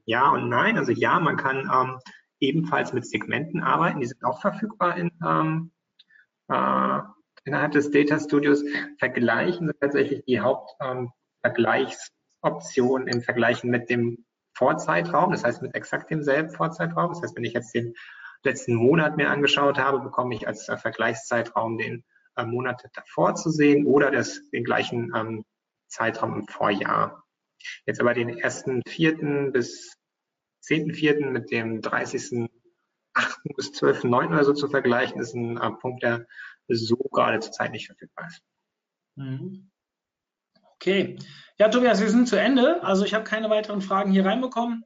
[0.04, 0.78] Ja und nein.
[0.78, 1.98] Also ja, man kann ähm,
[2.40, 4.00] ebenfalls mit Segmenten arbeiten.
[4.00, 5.70] Die sind auch verfügbar in, ähm,
[6.48, 7.00] äh,
[7.44, 8.64] innerhalb des Data Studios.
[8.98, 14.24] Vergleichen sind tatsächlich die Hauptvergleichsoptionen ähm, im Vergleichen mit dem
[14.54, 17.10] Vorzeitraum, das heißt mit exakt demselben Vorzeitraum.
[17.10, 17.94] Das heißt, wenn ich jetzt den
[18.42, 22.04] letzten Monat mir angeschaut habe, bekomme ich als äh, Vergleichszeitraum den
[22.36, 25.44] äh, Monat davor zu sehen oder das, den gleichen ähm,
[25.86, 27.24] Zeitraum im Vorjahr.
[27.86, 29.96] Jetzt aber den ersten vierten bis
[30.60, 32.48] zehnten vierten mit dem 30.8.
[33.56, 34.28] bis 12.9.
[34.28, 36.26] oder so zu vergleichen, ist ein äh, Punkt, der
[36.68, 38.42] so gerade zurzeit nicht verfügbar ist.
[39.16, 39.70] Mhm.
[40.80, 41.18] Okay.
[41.58, 42.82] Ja, Tobias, wir sind zu Ende.
[42.84, 44.84] Also ich habe keine weiteren Fragen hier reinbekommen.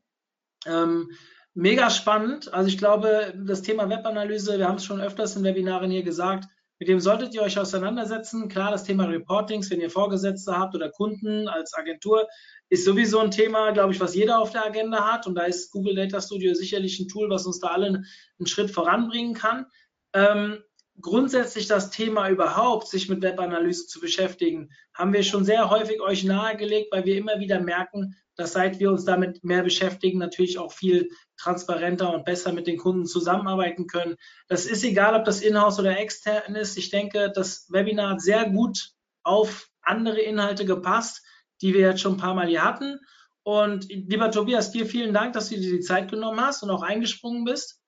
[0.65, 1.11] Ähm,
[1.53, 2.53] mega spannend.
[2.55, 6.47] Also ich glaube, das Thema Webanalyse, wir haben es schon öfters in Webinaren hier gesagt,
[6.79, 8.49] mit dem solltet ihr euch auseinandersetzen.
[8.49, 12.27] Klar, das Thema Reportings, wenn ihr Vorgesetzte habt oder Kunden als Agentur,
[12.71, 15.27] ist sowieso ein Thema, glaube ich, was jeder auf der Agenda hat.
[15.27, 18.71] Und da ist Google Data Studio sicherlich ein Tool, was uns da alle einen Schritt
[18.71, 19.67] voranbringen kann.
[20.15, 20.65] Ähm,
[21.03, 26.25] grundsätzlich das Thema überhaupt, sich mit Webanalyse zu beschäftigen, haben wir schon sehr häufig euch
[26.25, 30.73] nahegelegt, weil wir immer wieder merken, dass seit wir uns damit mehr beschäftigen, natürlich auch
[30.73, 34.17] viel transparenter und besser mit den Kunden zusammenarbeiten können.
[34.49, 36.79] Das ist egal, ob das Inhouse oder extern ist.
[36.79, 38.93] Ich denke, das Webinar hat sehr gut
[39.23, 41.23] auf andere Inhalte gepasst,
[41.61, 43.01] die wir jetzt schon ein paar Mal hier hatten.
[43.43, 46.83] Und lieber Tobias, dir vielen Dank, dass du dir die Zeit genommen hast und auch
[46.83, 47.81] eingesprungen bist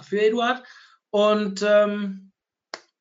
[0.00, 0.62] für Eduard.
[1.10, 2.27] Und ähm,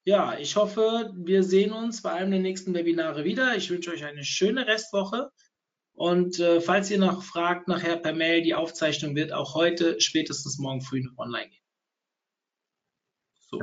[0.07, 3.57] ja, ich hoffe, wir sehen uns bei einem der nächsten Webinare wieder.
[3.57, 5.31] Ich wünsche euch eine schöne Restwoche.
[5.91, 10.59] Und äh, falls ihr noch fragt, nachher per Mail, die Aufzeichnung wird auch heute, spätestens
[10.59, 11.63] morgen früh noch online gehen.
[13.49, 13.59] So.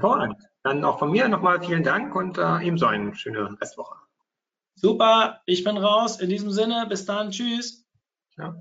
[0.62, 3.96] Dann auch von mir nochmal vielen Dank und äh, ebenso eine schöne Restwoche.
[4.74, 6.20] Super, ich bin raus.
[6.20, 7.86] In diesem Sinne, bis dann, tschüss.
[8.36, 8.54] Ja.